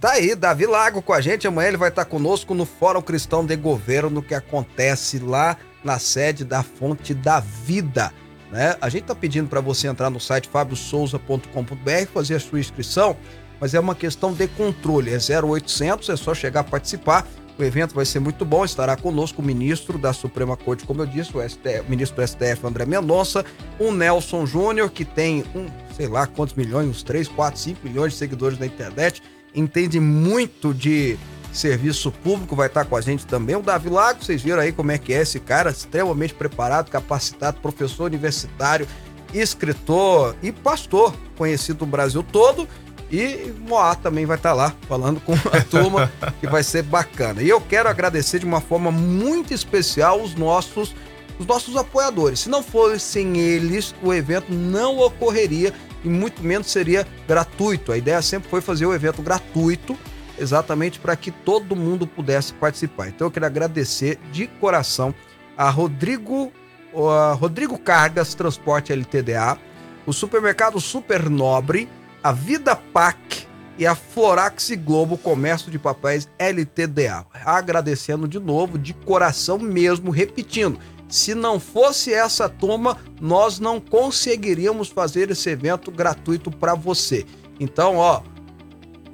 [0.00, 1.46] Tá aí, Davi Lago com a gente.
[1.46, 6.44] Amanhã ele vai estar conosco no Fórum Cristão de Governo, que acontece lá na sede
[6.44, 8.12] da Fonte da Vida.
[8.54, 8.76] Né?
[8.80, 13.16] A gente tá pedindo para você entrar no site fabiosouza.com.br, fazer a sua inscrição,
[13.60, 15.10] mas é uma questão de controle.
[15.10, 17.26] É 0800, é só chegar a participar.
[17.58, 21.06] O evento vai ser muito bom, estará conosco o ministro da Suprema Corte, como eu
[21.06, 23.44] disse, o, STF, o ministro do STF, André Mendonça,
[23.76, 28.12] o Nelson Júnior, que tem um, sei lá quantos milhões, uns 3, 4, 5 milhões
[28.12, 29.20] de seguidores na internet,
[29.52, 31.18] entende muito de
[31.56, 33.56] serviço público, vai estar com a gente também.
[33.56, 37.60] O Davi Lago, vocês viram aí como é que é esse cara, extremamente preparado, capacitado,
[37.60, 38.86] professor universitário,
[39.32, 42.68] escritor e pastor, conhecido no Brasil todo.
[43.10, 47.42] E Moá também vai estar lá falando com a turma, que vai ser bacana.
[47.42, 50.94] E eu quero agradecer de uma forma muito especial os nossos
[51.38, 52.40] os nossos apoiadores.
[52.40, 55.72] Se não fossem eles, o evento não ocorreria
[56.04, 57.92] e muito menos seria gratuito.
[57.92, 59.98] A ideia sempre foi fazer o evento gratuito,
[60.38, 63.08] exatamente para que todo mundo pudesse participar.
[63.08, 65.14] Então eu quero agradecer de coração
[65.56, 66.52] a Rodrigo,
[66.94, 69.58] a Rodrigo Cargas Transporte LTDA,
[70.06, 71.88] o supermercado Super Nobre,
[72.22, 73.46] a Vida Pac
[73.78, 77.26] e a Florax Globo Comércio de Papéis LTDA.
[77.44, 80.78] Agradecendo de novo, de coração mesmo, repetindo.
[81.08, 87.24] Se não fosse essa turma, nós não conseguiríamos fazer esse evento gratuito para você.
[87.60, 88.22] Então, ó,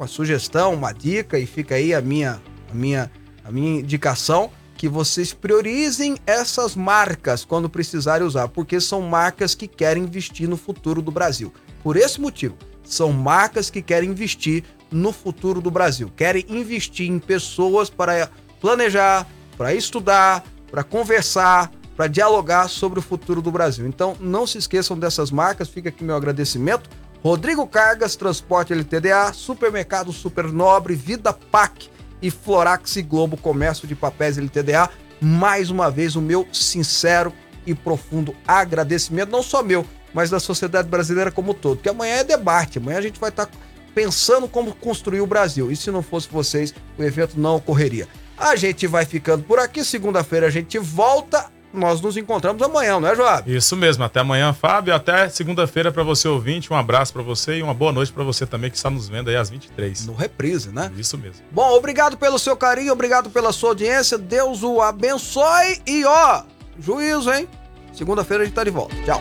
[0.00, 2.40] uma sugestão, uma dica e fica aí a minha
[2.70, 3.10] a minha
[3.44, 9.68] a minha indicação que vocês priorizem essas marcas quando precisarem usar, porque são marcas que
[9.68, 11.52] querem investir no futuro do Brasil.
[11.82, 17.18] Por esse motivo, são marcas que querem investir no futuro do Brasil, querem investir em
[17.18, 23.86] pessoas para planejar, para estudar, para conversar, para dialogar sobre o futuro do Brasil.
[23.86, 26.88] Então, não se esqueçam dessas marcas, fica aqui meu agradecimento.
[27.22, 31.90] Rodrigo Cargas, Transporte LTDA, Supermercado Super Nobre, Vida Pac
[32.22, 34.88] e Florax e Globo Comércio de Papéis LTDA.
[35.20, 37.30] Mais uma vez, o meu sincero
[37.66, 41.76] e profundo agradecimento, não só meu, mas da sociedade brasileira como um todo.
[41.76, 43.50] Porque amanhã é debate, amanhã a gente vai estar
[43.94, 45.70] pensando como construir o Brasil.
[45.70, 48.08] E se não fosse vocês, o evento não ocorreria.
[48.38, 49.84] A gente vai ficando por aqui.
[49.84, 51.50] Segunda-feira a gente volta.
[51.72, 53.54] Nós nos encontramos amanhã, não é, Joab?
[53.54, 54.02] Isso mesmo.
[54.02, 54.94] Até amanhã, Fábio.
[54.94, 56.72] Até segunda-feira para você ouvinte.
[56.72, 59.30] Um abraço para você e uma boa noite para você também que está nos vendo
[59.30, 60.06] aí às 23.
[60.06, 60.90] No reprise, né?
[60.96, 61.42] Isso mesmo.
[61.50, 64.18] Bom, obrigado pelo seu carinho, obrigado pela sua audiência.
[64.18, 66.42] Deus o abençoe e ó,
[66.78, 67.48] juízo, hein?
[67.92, 68.94] Segunda-feira a gente tá de volta.
[69.04, 69.20] Tchau.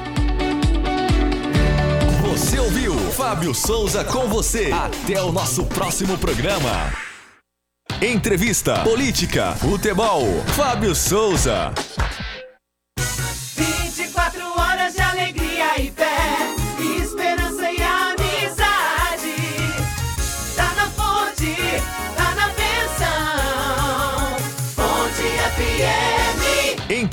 [2.23, 4.71] Você ouviu Fábio Souza com você.
[4.71, 6.91] Até o nosso próximo programa.
[8.01, 10.23] Entrevista, política, futebol.
[10.55, 11.73] Fábio Souza.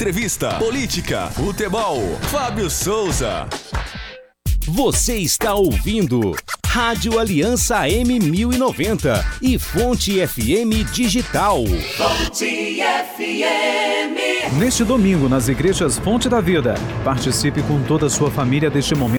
[0.06, 2.00] Entrevista, política, futebol.
[2.30, 3.44] Fábio Souza.
[4.64, 6.32] Você está ouvindo
[6.64, 11.64] Rádio Aliança M1090 e Fonte FM Digital.
[11.96, 12.78] Fonte
[13.16, 14.56] FM.
[14.60, 19.14] Neste domingo, nas igrejas Fonte da Vida, participe com toda a sua família deste momento.